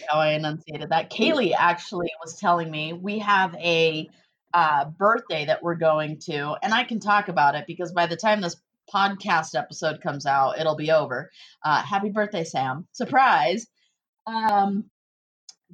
[0.10, 1.12] how I enunciated that.
[1.12, 4.10] Kaylee actually was telling me we have a
[4.54, 8.18] uh, birthday that we're going to, and I can talk about it because by the
[8.18, 8.58] time this
[8.94, 11.32] podcast episode comes out, it'll be over.
[11.64, 12.88] Uh, happy birthday, Sam!
[12.92, 13.68] Surprise.
[14.28, 14.90] Um,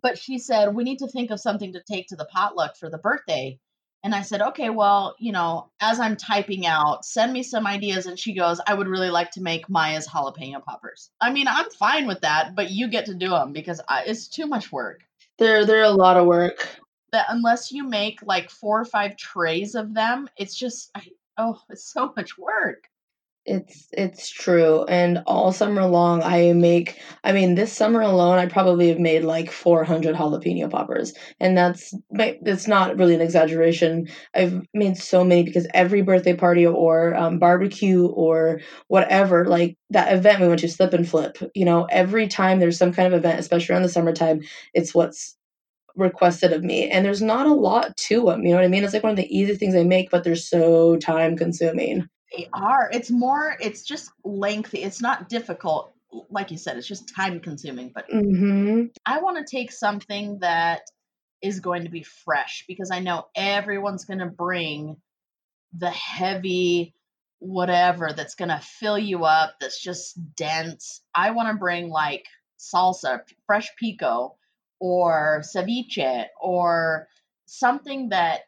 [0.01, 2.89] but she said we need to think of something to take to the potluck for
[2.89, 3.59] the birthday
[4.07, 8.05] and I said, okay, well, you know, as I'm typing out, send me some ideas.
[8.05, 11.09] And she goes, I would really like to make Maya's jalapeno poppers.
[11.19, 14.29] I mean, I'm fine with that, but you get to do them because I, it's
[14.29, 15.01] too much work.
[15.39, 16.69] They're they're a lot of work.
[17.11, 21.01] That unless you make like four or five trays of them, it's just I,
[21.37, 22.87] oh, it's so much work.
[23.49, 26.99] It's it's true, and all summer long I make.
[27.23, 31.93] I mean, this summer alone, I probably have made like 400 jalapeno poppers, and that's
[32.11, 34.09] it's not really an exaggeration.
[34.35, 40.13] I've made so many because every birthday party or um, barbecue or whatever, like that
[40.13, 41.37] event we went to, slip and flip.
[41.55, 44.41] You know, every time there's some kind of event, especially around the summertime,
[44.73, 45.37] it's what's
[45.95, 48.83] requested of me and there's not a lot to them you know what i mean
[48.83, 52.49] it's like one of the easy things i make but they're so time consuming they
[52.53, 52.89] are.
[52.91, 54.83] It's more, it's just lengthy.
[54.83, 55.93] It's not difficult.
[56.29, 57.91] Like you said, it's just time consuming.
[57.93, 58.85] But mm-hmm.
[59.05, 60.81] I want to take something that
[61.41, 64.97] is going to be fresh because I know everyone's going to bring
[65.77, 66.93] the heavy
[67.39, 71.01] whatever that's going to fill you up, that's just dense.
[71.13, 72.25] I want to bring like
[72.59, 74.35] salsa, fresh pico,
[74.79, 77.07] or ceviche, or
[77.45, 78.41] something that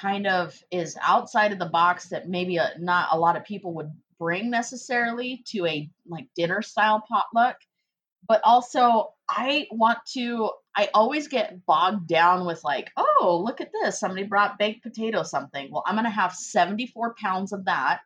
[0.00, 3.74] kind of is outside of the box that maybe a, not a lot of people
[3.74, 7.56] would bring necessarily to a like dinner style potluck
[8.26, 13.72] but also i want to i always get bogged down with like oh look at
[13.82, 18.00] this somebody brought baked potato something well i'm going to have 74 pounds of that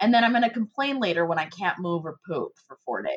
[0.00, 3.02] and then i'm going to complain later when i can't move or poop for four
[3.02, 3.16] days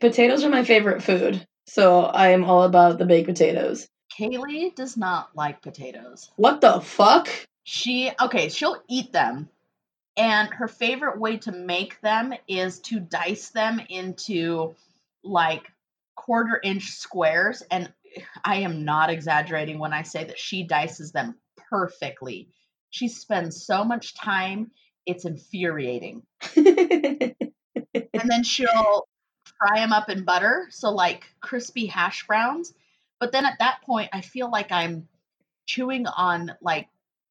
[0.00, 3.88] potatoes are my favorite food so i am all about the baked potatoes
[4.18, 6.30] Kaylee does not like potatoes.
[6.36, 7.28] What the fuck?
[7.64, 9.48] She okay, she'll eat them.
[10.16, 14.74] And her favorite way to make them is to dice them into
[15.22, 15.70] like
[16.14, 17.62] quarter inch squares.
[17.70, 17.92] And
[18.44, 21.36] I am not exaggerating when I say that she dices them
[21.70, 22.48] perfectly.
[22.90, 24.72] She spends so much time,
[25.06, 26.22] it's infuriating.
[26.56, 27.36] and
[27.94, 29.06] then she'll
[29.58, 30.66] fry them up in butter.
[30.70, 32.74] So, like crispy hash browns.
[33.20, 35.08] But then at that point, I feel like I'm
[35.66, 36.88] chewing on like,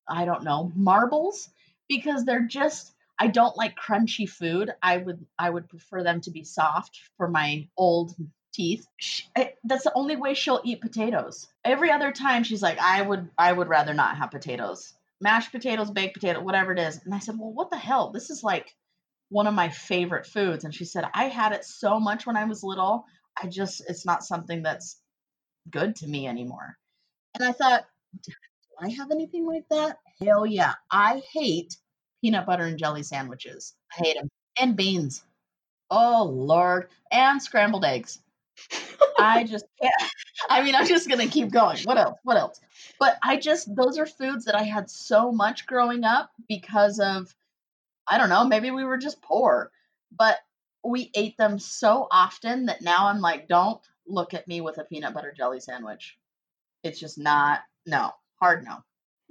[0.10, 1.50] I don't know, marbles
[1.88, 4.72] because they're just I don't like crunchy food.
[4.82, 8.16] I would I would prefer them to be soft for my old
[8.54, 8.88] teeth.
[8.98, 11.48] She, eh, I, that's the only way she'll eat potatoes.
[11.66, 14.94] Every other time she's like, I would I would rather not have potatoes.
[15.22, 17.02] Mashed potatoes, baked potato, whatever it is.
[17.04, 18.12] And I said, Well, what the hell?
[18.12, 18.74] This is like
[19.28, 20.64] one of my favorite foods.
[20.64, 23.06] And she said, I had it so much when I was little.
[23.42, 24.98] I just it's not something that's
[25.70, 26.78] good to me anymore.
[27.36, 27.86] And I thought,
[28.82, 29.98] I have anything like that?
[30.22, 30.74] Hell yeah.
[30.92, 31.78] I hate
[32.22, 33.76] peanut butter and jelly sandwiches.
[33.92, 34.30] I hate them.
[34.60, 35.24] And beans.
[35.90, 36.90] Oh, Lord.
[37.12, 38.20] And scrambled eggs.
[39.18, 40.12] I just can't.
[40.50, 41.78] I mean, I'm just going to keep going.
[41.84, 42.18] What else?
[42.24, 42.60] What else?
[43.00, 47.34] But I just, those are foods that I had so much growing up because of,
[48.08, 49.72] I don't know, maybe we were just poor.
[50.18, 50.38] But
[50.84, 54.84] we ate them so often that now I'm like, don't look at me with a
[54.84, 56.18] peanut butter jelly sandwich.
[56.84, 58.78] It's just not no hard no.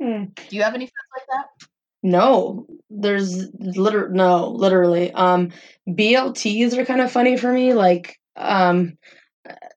[0.00, 0.24] Hmm.
[0.48, 1.68] Do you have any foods like that?
[2.02, 5.12] No, there's liter no, literally.
[5.12, 5.50] Um,
[5.88, 7.74] BLTs are kind of funny for me.
[7.74, 8.96] Like, um,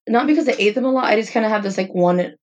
[0.07, 1.05] not because I ate them a lot.
[1.05, 2.35] I just kind of have this like one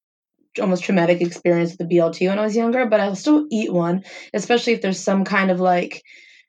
[0.61, 2.87] almost traumatic experience with the BLT when I was younger.
[2.87, 6.03] But I'll still eat one, especially if there's some kind of like,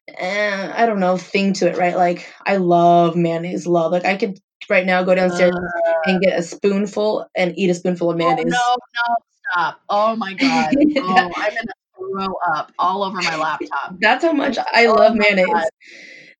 [0.08, 1.96] eh, I don't know, thing to it, right?
[1.96, 3.68] Like, I love mayonnaise.
[3.68, 7.70] Love like I could right now go downstairs uh, and get a spoonful and eat
[7.70, 8.56] a spoonful of mayonnaise.
[8.58, 9.16] Oh, no, no,
[9.52, 9.82] stop.
[9.90, 10.76] Oh my god.
[10.98, 13.96] oh, I'm gonna throw up all over my laptop.
[14.00, 15.48] That's how much I oh love mayonnaise.
[15.48, 15.70] God.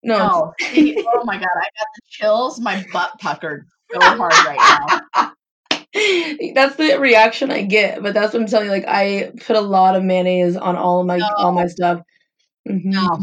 [0.04, 0.18] No.
[0.18, 0.54] no.
[0.60, 2.60] See, oh my god, I got the chills.
[2.60, 5.34] My butt puckered so hard right now.
[6.56, 8.72] that's the reaction I get, but that's what I'm telling you.
[8.72, 11.28] Like I put a lot of mayonnaise on all of my no.
[11.38, 12.02] all my stuff.
[12.68, 12.90] Mm-hmm.
[12.92, 13.20] No,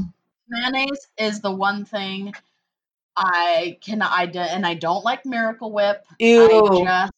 [0.48, 2.34] mayonnaise is the one thing
[3.16, 6.04] I can I and I don't like Miracle Whip.
[6.18, 6.42] Ew.
[6.42, 7.12] I just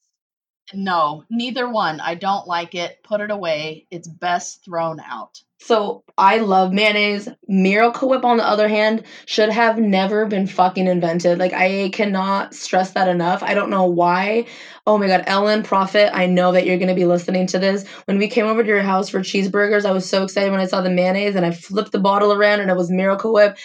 [0.74, 2.00] no, neither one.
[2.00, 3.02] I don't like it.
[3.02, 3.86] Put it away.
[3.90, 5.40] It's best thrown out.
[5.60, 7.28] So I love mayonnaise.
[7.48, 11.38] Miracle Whip, on the other hand, should have never been fucking invented.
[11.38, 13.42] Like I cannot stress that enough.
[13.42, 14.46] I don't know why.
[14.86, 17.86] Oh my god, Ellen Prophet, I know that you're gonna be listening to this.
[18.04, 20.66] When we came over to your house for cheeseburgers, I was so excited when I
[20.66, 23.58] saw the mayonnaise and I flipped the bottle around and it was Miracle Whip,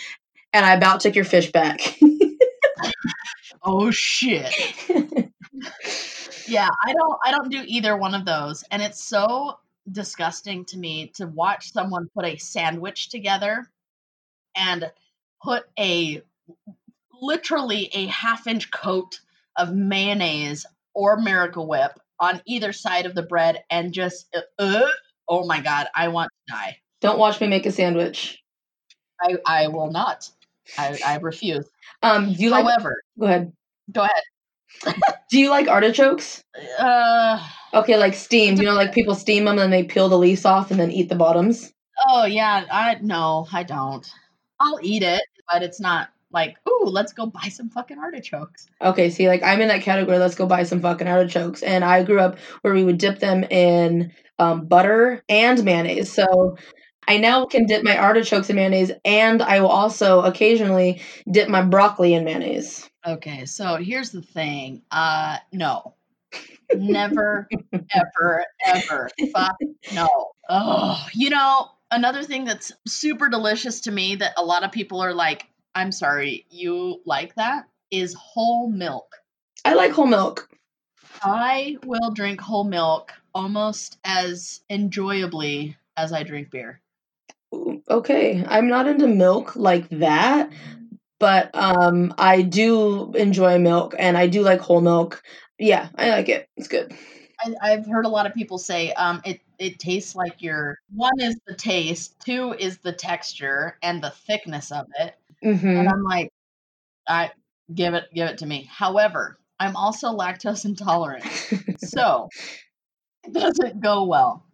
[0.51, 1.95] and I about took your fish back.
[3.64, 4.54] oh shit.
[6.47, 8.64] yeah, I don't I don't do either one of those.
[8.72, 9.58] And it's so
[9.91, 13.70] disgusting to me to watch someone put a sandwich together
[14.56, 14.91] and
[15.43, 16.22] put a
[17.22, 19.20] literally a half inch coat
[19.58, 24.82] of mayonnaise or miracle whip on either side of the bread and just uh,
[25.28, 28.41] oh my god i want to die don't watch me make a sandwich
[29.22, 30.30] i i will not
[30.78, 31.70] i i refuse
[32.04, 32.66] um, do you like?
[32.66, 33.54] However, go ahead.
[33.91, 34.24] Go ahead.
[35.30, 36.43] Do you like artichokes?
[36.78, 37.45] Uh.
[37.74, 38.59] Okay, like steamed.
[38.59, 41.09] You know, like people steam them and they peel the leaves off and then eat
[41.09, 41.74] the bottoms.
[42.07, 44.07] Oh yeah, I no, I don't.
[44.59, 48.67] I'll eat it, but it's not like, ooh, let's go buy some fucking artichokes.
[48.82, 50.17] Okay, see, like I'm in that category.
[50.17, 51.63] Let's go buy some fucking artichokes.
[51.63, 56.11] And I grew up where we would dip them in um, butter and mayonnaise.
[56.11, 56.57] So
[57.08, 61.62] I now can dip my artichokes in mayonnaise, and I will also occasionally dip my
[61.62, 62.89] broccoli in mayonnaise.
[63.06, 64.82] Okay, so here's the thing.
[64.91, 65.95] Uh, no,
[66.76, 69.10] never, ever, ever.
[69.34, 69.58] Fuck
[69.93, 70.08] no.
[70.49, 75.01] Oh, you know, another thing that's super delicious to me that a lot of people
[75.01, 79.16] are like, I'm sorry, you like that is whole milk.
[79.66, 80.49] I like whole milk.
[81.22, 86.82] I will drink whole milk almost as enjoyably as I drink beer.
[87.89, 90.51] Okay, I'm not into milk like that,
[91.20, 95.22] but um I do enjoy milk and I do like whole milk.
[95.60, 96.49] Yeah, I like it.
[96.58, 96.93] It's good.
[97.39, 101.20] I, I've heard a lot of people say um, it it tastes like your one
[101.20, 106.04] is the taste, two is the texture and the thickness of it, hmm and I'm
[106.04, 106.30] like,
[107.08, 107.32] I
[107.74, 108.70] give it give it to me.
[108.72, 111.26] However, I'm also lactose intolerant,
[111.78, 112.30] so
[113.24, 114.45] it doesn't go well.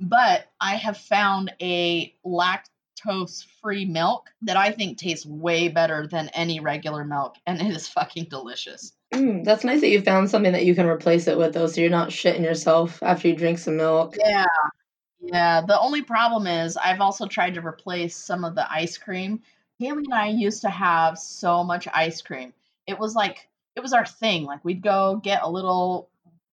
[0.00, 6.28] But I have found a lactose free milk that I think tastes way better than
[6.30, 8.92] any regular milk, and it is fucking delicious.
[9.12, 11.80] Mm, that's nice that you found something that you can replace it with, though, so
[11.80, 14.16] you're not shitting yourself after you drink some milk.
[14.18, 14.44] Yeah.
[15.20, 19.42] Yeah, the only problem is I've also tried to replace some of the ice cream.
[19.78, 22.52] Haley and I used to have so much ice cream.
[22.86, 24.44] It was like it was our thing.
[24.44, 26.08] Like we'd go get a little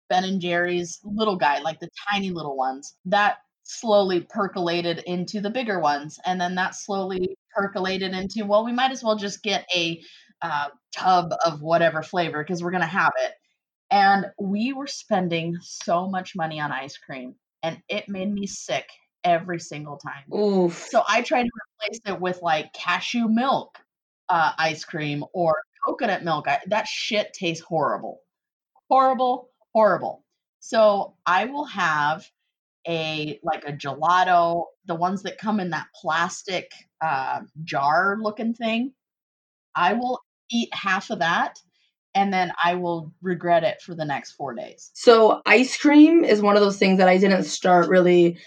[0.08, 2.96] Ben and Jerry's little guy, like the tiny little ones.
[3.06, 8.72] That slowly percolated into the bigger ones, and then that slowly percolated into well, we
[8.72, 10.00] might as well just get a
[10.42, 13.32] uh, tub of whatever flavor because we're gonna have it.
[13.90, 18.88] And we were spending so much money on ice cream, and it made me sick
[19.24, 20.32] every single time.
[20.32, 20.86] Oof.
[20.88, 23.78] So I tried to replace it with like cashew milk
[24.28, 25.54] uh, ice cream or
[25.84, 26.48] coconut milk.
[26.48, 28.20] I, that shit tastes horrible.
[28.88, 30.24] Horrible, horrible.
[30.60, 32.24] So I will have
[32.88, 36.70] a like a gelato, the ones that come in that plastic
[37.02, 38.94] uh, jar looking thing.
[39.74, 41.58] I will eat half of that
[42.14, 44.90] and then I will regret it for the next four days.
[44.94, 48.38] So ice cream is one of those things that I didn't start really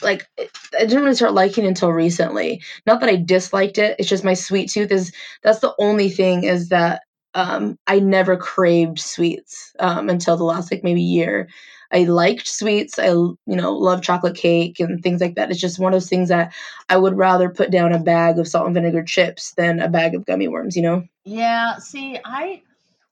[0.00, 2.62] like I didn't really start liking until recently.
[2.86, 5.10] Not that I disliked it, it's just my sweet tooth is
[5.42, 7.02] that's the only thing is that
[7.36, 11.48] um I never craved sweets um until the last like maybe year.
[11.92, 12.98] I liked sweets.
[12.98, 15.50] I you know love chocolate cake and things like that.
[15.50, 16.52] It's just one of those things that
[16.88, 20.14] I would rather put down a bag of salt and vinegar chips than a bag
[20.14, 21.04] of gummy worms, you know?
[21.24, 22.62] Yeah, see, I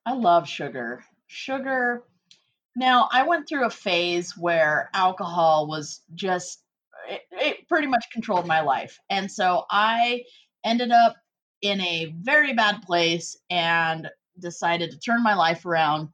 [0.07, 1.05] I love sugar.
[1.29, 2.05] Sugar.
[2.77, 6.63] Now, I went through a phase where alcohol was just
[7.09, 8.99] it, it pretty much controlled my life.
[9.11, 10.25] And so I
[10.65, 11.17] ended up
[11.65, 16.11] in a very bad place and decided to turn my life around.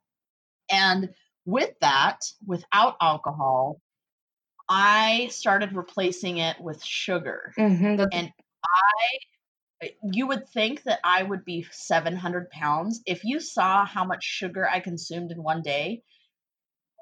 [0.71, 1.11] And
[1.45, 3.81] with that, without alcohol,
[4.69, 7.53] I started replacing it with sugar.
[7.59, 8.09] Mhm.
[8.13, 8.33] And
[8.65, 9.19] I
[10.13, 14.69] you would think that I would be 700 pounds if you saw how much sugar
[14.69, 16.03] I consumed in one day.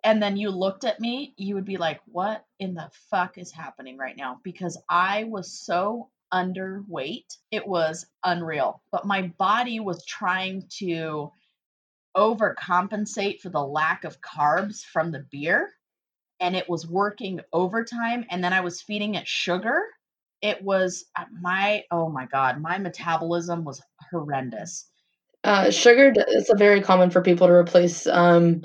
[0.05, 3.51] And then you looked at me, you would be like, what in the fuck is
[3.51, 4.41] happening right now?
[4.45, 7.37] Because I was so underweight.
[7.51, 8.83] It was unreal.
[8.91, 11.33] But my body was trying to
[12.17, 15.71] overcompensate for the lack of carbs from the beer.
[16.41, 18.25] And it was working overtime.
[18.31, 19.83] And then I was feeding it sugar
[20.41, 24.87] it was uh, my oh my god my metabolism was horrendous
[25.45, 28.63] Uh, sugar, it's a very common for people to replace um,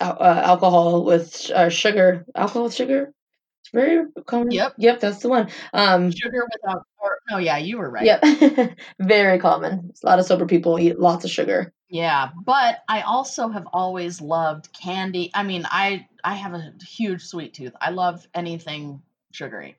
[0.00, 2.24] uh, alcohol with uh, sugar.
[2.34, 3.12] Alcohol with sugar?
[3.60, 4.50] It's very common.
[4.50, 4.74] Yep.
[4.78, 5.48] Yep, that's the one.
[5.72, 6.86] Um, sugar without
[7.30, 8.76] no yeah you were right Yep.
[9.00, 9.92] very common.
[10.02, 11.72] A lot of sober people eat lots of sugar.
[11.88, 17.22] yeah but i also have always loved candy i mean i i have a huge
[17.22, 19.02] sweet tooth i love anything
[19.32, 19.76] sugary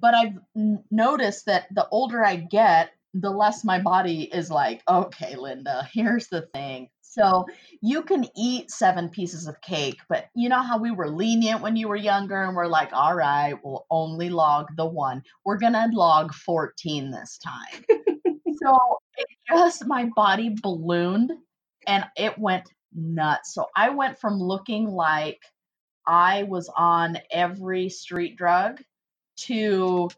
[0.00, 4.82] but i've n- noticed that the older i get the less my body is like
[4.88, 7.46] okay linda here's the thing so
[7.80, 11.76] you can eat seven pieces of cake but you know how we were lenient when
[11.76, 15.88] you were younger and we're like all right we'll only log the one we're gonna
[15.92, 17.84] log 14 this time
[18.62, 18.76] so
[19.16, 21.32] it just my body ballooned
[21.86, 23.54] and it went nuts.
[23.54, 25.40] So I went from looking like
[26.06, 28.80] I was on every street drug
[29.36, 30.08] to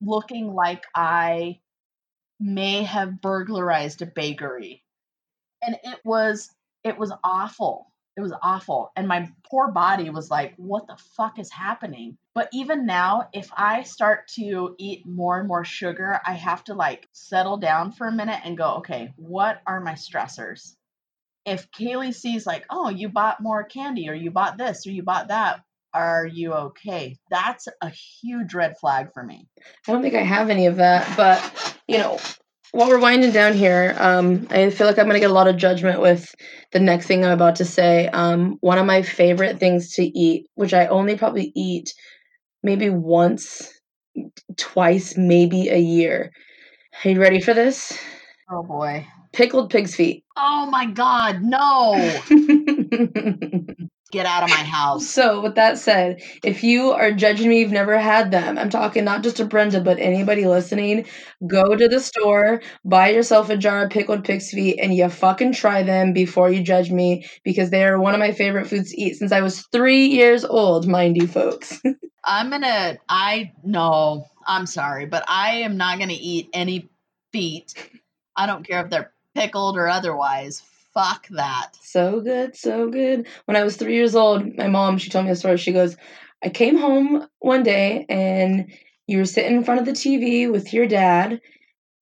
[0.00, 1.60] looking like I
[2.40, 4.82] may have burglarized a bakery.
[5.66, 6.50] And it was
[6.84, 7.92] it was awful.
[8.16, 8.92] It was awful.
[8.96, 12.16] And my poor body was like, what the fuck is happening?
[12.34, 16.74] But even now, if I start to eat more and more sugar, I have to
[16.74, 20.76] like settle down for a minute and go, okay, what are my stressors?
[21.44, 25.02] If Kaylee sees, like, oh, you bought more candy or you bought this or you
[25.02, 25.60] bought that,
[25.92, 27.18] are you okay?
[27.30, 29.48] That's a huge red flag for me.
[29.86, 32.18] I don't think I have any of that, but you know,
[32.72, 35.56] while we're winding down here, um, I feel like I'm gonna get a lot of
[35.56, 36.34] judgment with
[36.72, 38.08] the next thing I'm about to say.
[38.08, 41.94] Um, one of my favorite things to eat, which I only probably eat
[42.62, 43.72] maybe once,
[44.56, 46.32] twice, maybe a year.
[47.04, 47.98] Are you ready for this?
[48.50, 49.06] Oh boy.
[49.32, 50.24] Pickled pig's feet.
[50.36, 51.94] Oh my god, no.
[54.12, 55.08] Get out of my house.
[55.08, 59.04] So, with that said, if you are judging me, you've never had them, I'm talking
[59.04, 61.06] not just to Brenda, but anybody listening,
[61.44, 65.54] go to the store, buy yourself a jar of pickled pig's feet, and you fucking
[65.54, 69.00] try them before you judge me because they are one of my favorite foods to
[69.00, 71.80] eat since I was three years old, mind you, folks.
[72.24, 76.88] I'm gonna, I, no, I'm sorry, but I am not gonna eat any
[77.32, 77.74] feet.
[78.36, 80.62] I don't care if they're pickled or otherwise
[80.96, 81.72] fuck that.
[81.82, 83.26] So good, so good.
[83.44, 85.58] When I was three years old, my mom, she told me a story.
[85.58, 85.94] She goes,
[86.42, 88.72] I came home one day and
[89.06, 91.42] you were sitting in front of the TV with your dad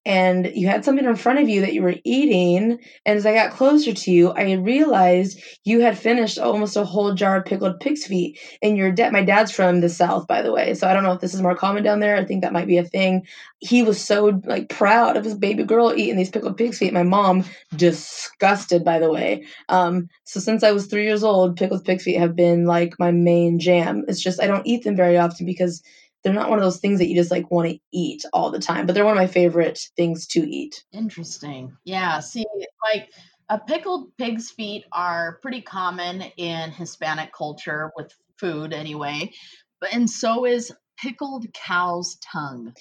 [0.07, 2.79] and you had something in front of you that you were eating.
[3.07, 7.15] And as I got closer to you, I realized you had finished almost a whole
[7.15, 8.39] jar of pickled pig's feet.
[8.63, 10.75] And your dad, my dad's from the South, by the way.
[10.75, 12.17] So I don't know if this is more common down there.
[12.17, 13.27] I think that might be a thing.
[13.61, 16.93] He was so like proud of his baby girl eating these pickled pig's feet.
[16.93, 17.45] My mom
[17.75, 19.47] disgusted, by the way.
[19.71, 23.11] Um, so since I was three years old, pickled pig's feet have been like my
[23.11, 24.05] main jam.
[24.07, 25.83] It's just I don't eat them very often because
[26.25, 28.59] they're not one of those things that you just like want to eat all the
[28.59, 30.83] time, but they're one of my favorite things to eat.
[30.93, 31.77] Interesting.
[31.85, 32.21] Yeah.
[32.21, 32.47] See,
[32.95, 33.11] like
[33.51, 39.33] a pickled pig's feet are pretty common in Hispanic culture with food anyway,
[39.81, 42.73] but and so is pickled cow's tongue.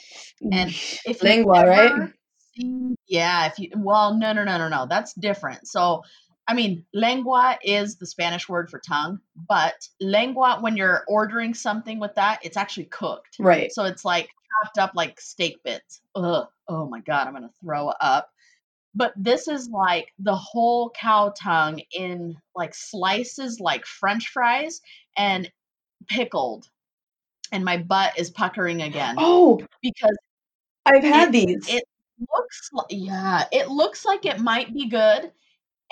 [0.51, 0.69] And
[1.05, 2.11] if lengua, right?
[3.07, 5.67] Yeah, if you well, no, no, no, no, no, that's different.
[5.67, 6.03] So
[6.47, 11.99] I mean, lengua is the Spanish word for tongue, but lengua, when you're ordering something
[11.99, 13.37] with that, it's actually cooked.
[13.39, 13.71] Right.
[13.71, 14.29] So it's like
[14.63, 16.01] chopped up like steak bits.
[16.15, 16.45] Ugh.
[16.67, 18.29] Oh my God, I'm going to throw up.
[18.95, 24.81] But this is like the whole cow tongue in like slices, like French fries,
[25.17, 25.49] and
[26.07, 26.67] pickled.
[27.51, 29.15] And my butt is puckering again.
[29.17, 30.17] Oh, because
[30.85, 31.67] I've had it, these.
[31.69, 31.83] It
[32.31, 35.31] looks like, yeah, it looks like it might be good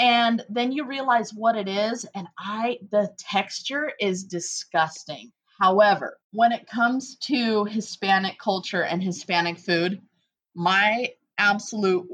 [0.02, 5.32] and then you realize what it is and i the texture is disgusting.
[5.60, 10.02] However when it comes to hispanic culture and hispanic food
[10.56, 12.08] my absolute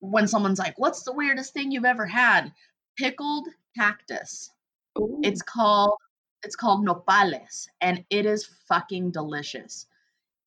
[0.00, 2.50] when someone's like what's the weirdest thing you've ever had?
[2.96, 4.50] Pickled cactus.
[4.98, 5.20] Ooh.
[5.22, 5.92] it's called
[6.42, 9.86] it's called nopales and it is fucking delicious.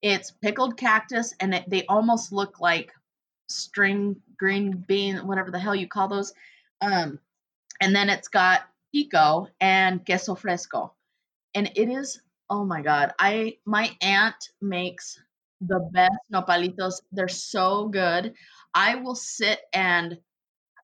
[0.01, 2.91] It's pickled cactus and it, they almost look like
[3.49, 6.33] string green bean whatever the hell you call those
[6.81, 7.19] um,
[7.79, 8.61] and then it's got
[8.93, 10.93] pico and queso fresco.
[11.53, 15.19] And it is, oh my God, I my aunt makes
[15.61, 17.01] the best nopalitos.
[17.11, 18.33] They're so good.
[18.73, 20.17] I will sit and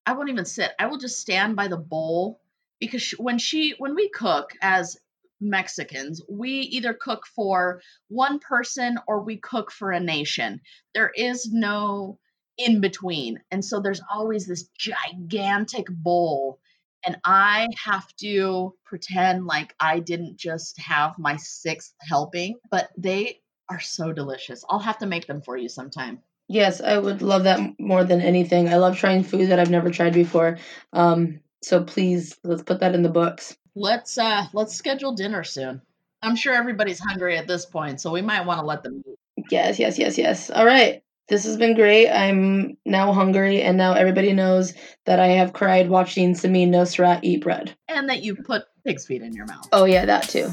[0.06, 0.72] I won't even sit.
[0.80, 2.42] I will just stand by the bowl
[2.80, 4.98] because she, when she when we cook as
[5.40, 10.62] Mexicans, we either cook for one person or we cook for a nation.
[10.94, 12.20] There is no
[12.58, 13.40] in between.
[13.52, 16.60] And so there's always this gigantic bowl.
[17.06, 23.40] And I have to pretend like I didn't just have my sixth helping, but they
[23.70, 24.64] are so delicious.
[24.70, 26.22] I'll have to make them for you sometime.
[26.50, 28.70] Yes, I would love that more than anything.
[28.70, 30.58] I love trying food that I've never tried before.
[30.94, 33.58] Um, so please, let's put that in the books.
[33.76, 35.82] Let's uh let's schedule dinner soon.
[36.22, 39.46] I'm sure everybody's hungry at this point, so we might want to let them eat.
[39.52, 40.50] Yes, yes, yes, yes.
[40.50, 41.04] All right.
[41.28, 42.10] This has been great.
[42.10, 44.74] I'm now hungry, and now everybody knows
[45.06, 47.76] that I have cried watching Samin Nosrat eat bread.
[47.90, 49.68] And that you put pig's feet in your mouth.
[49.74, 50.50] Oh, yeah, that too.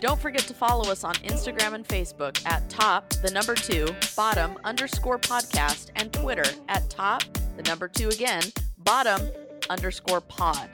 [0.00, 4.56] Don't forget to follow us on Instagram and Facebook at top, the number two, bottom
[4.64, 7.22] underscore podcast, and Twitter at top,
[7.56, 8.42] the number two again,
[8.78, 9.20] bottom
[9.70, 10.68] underscore pod.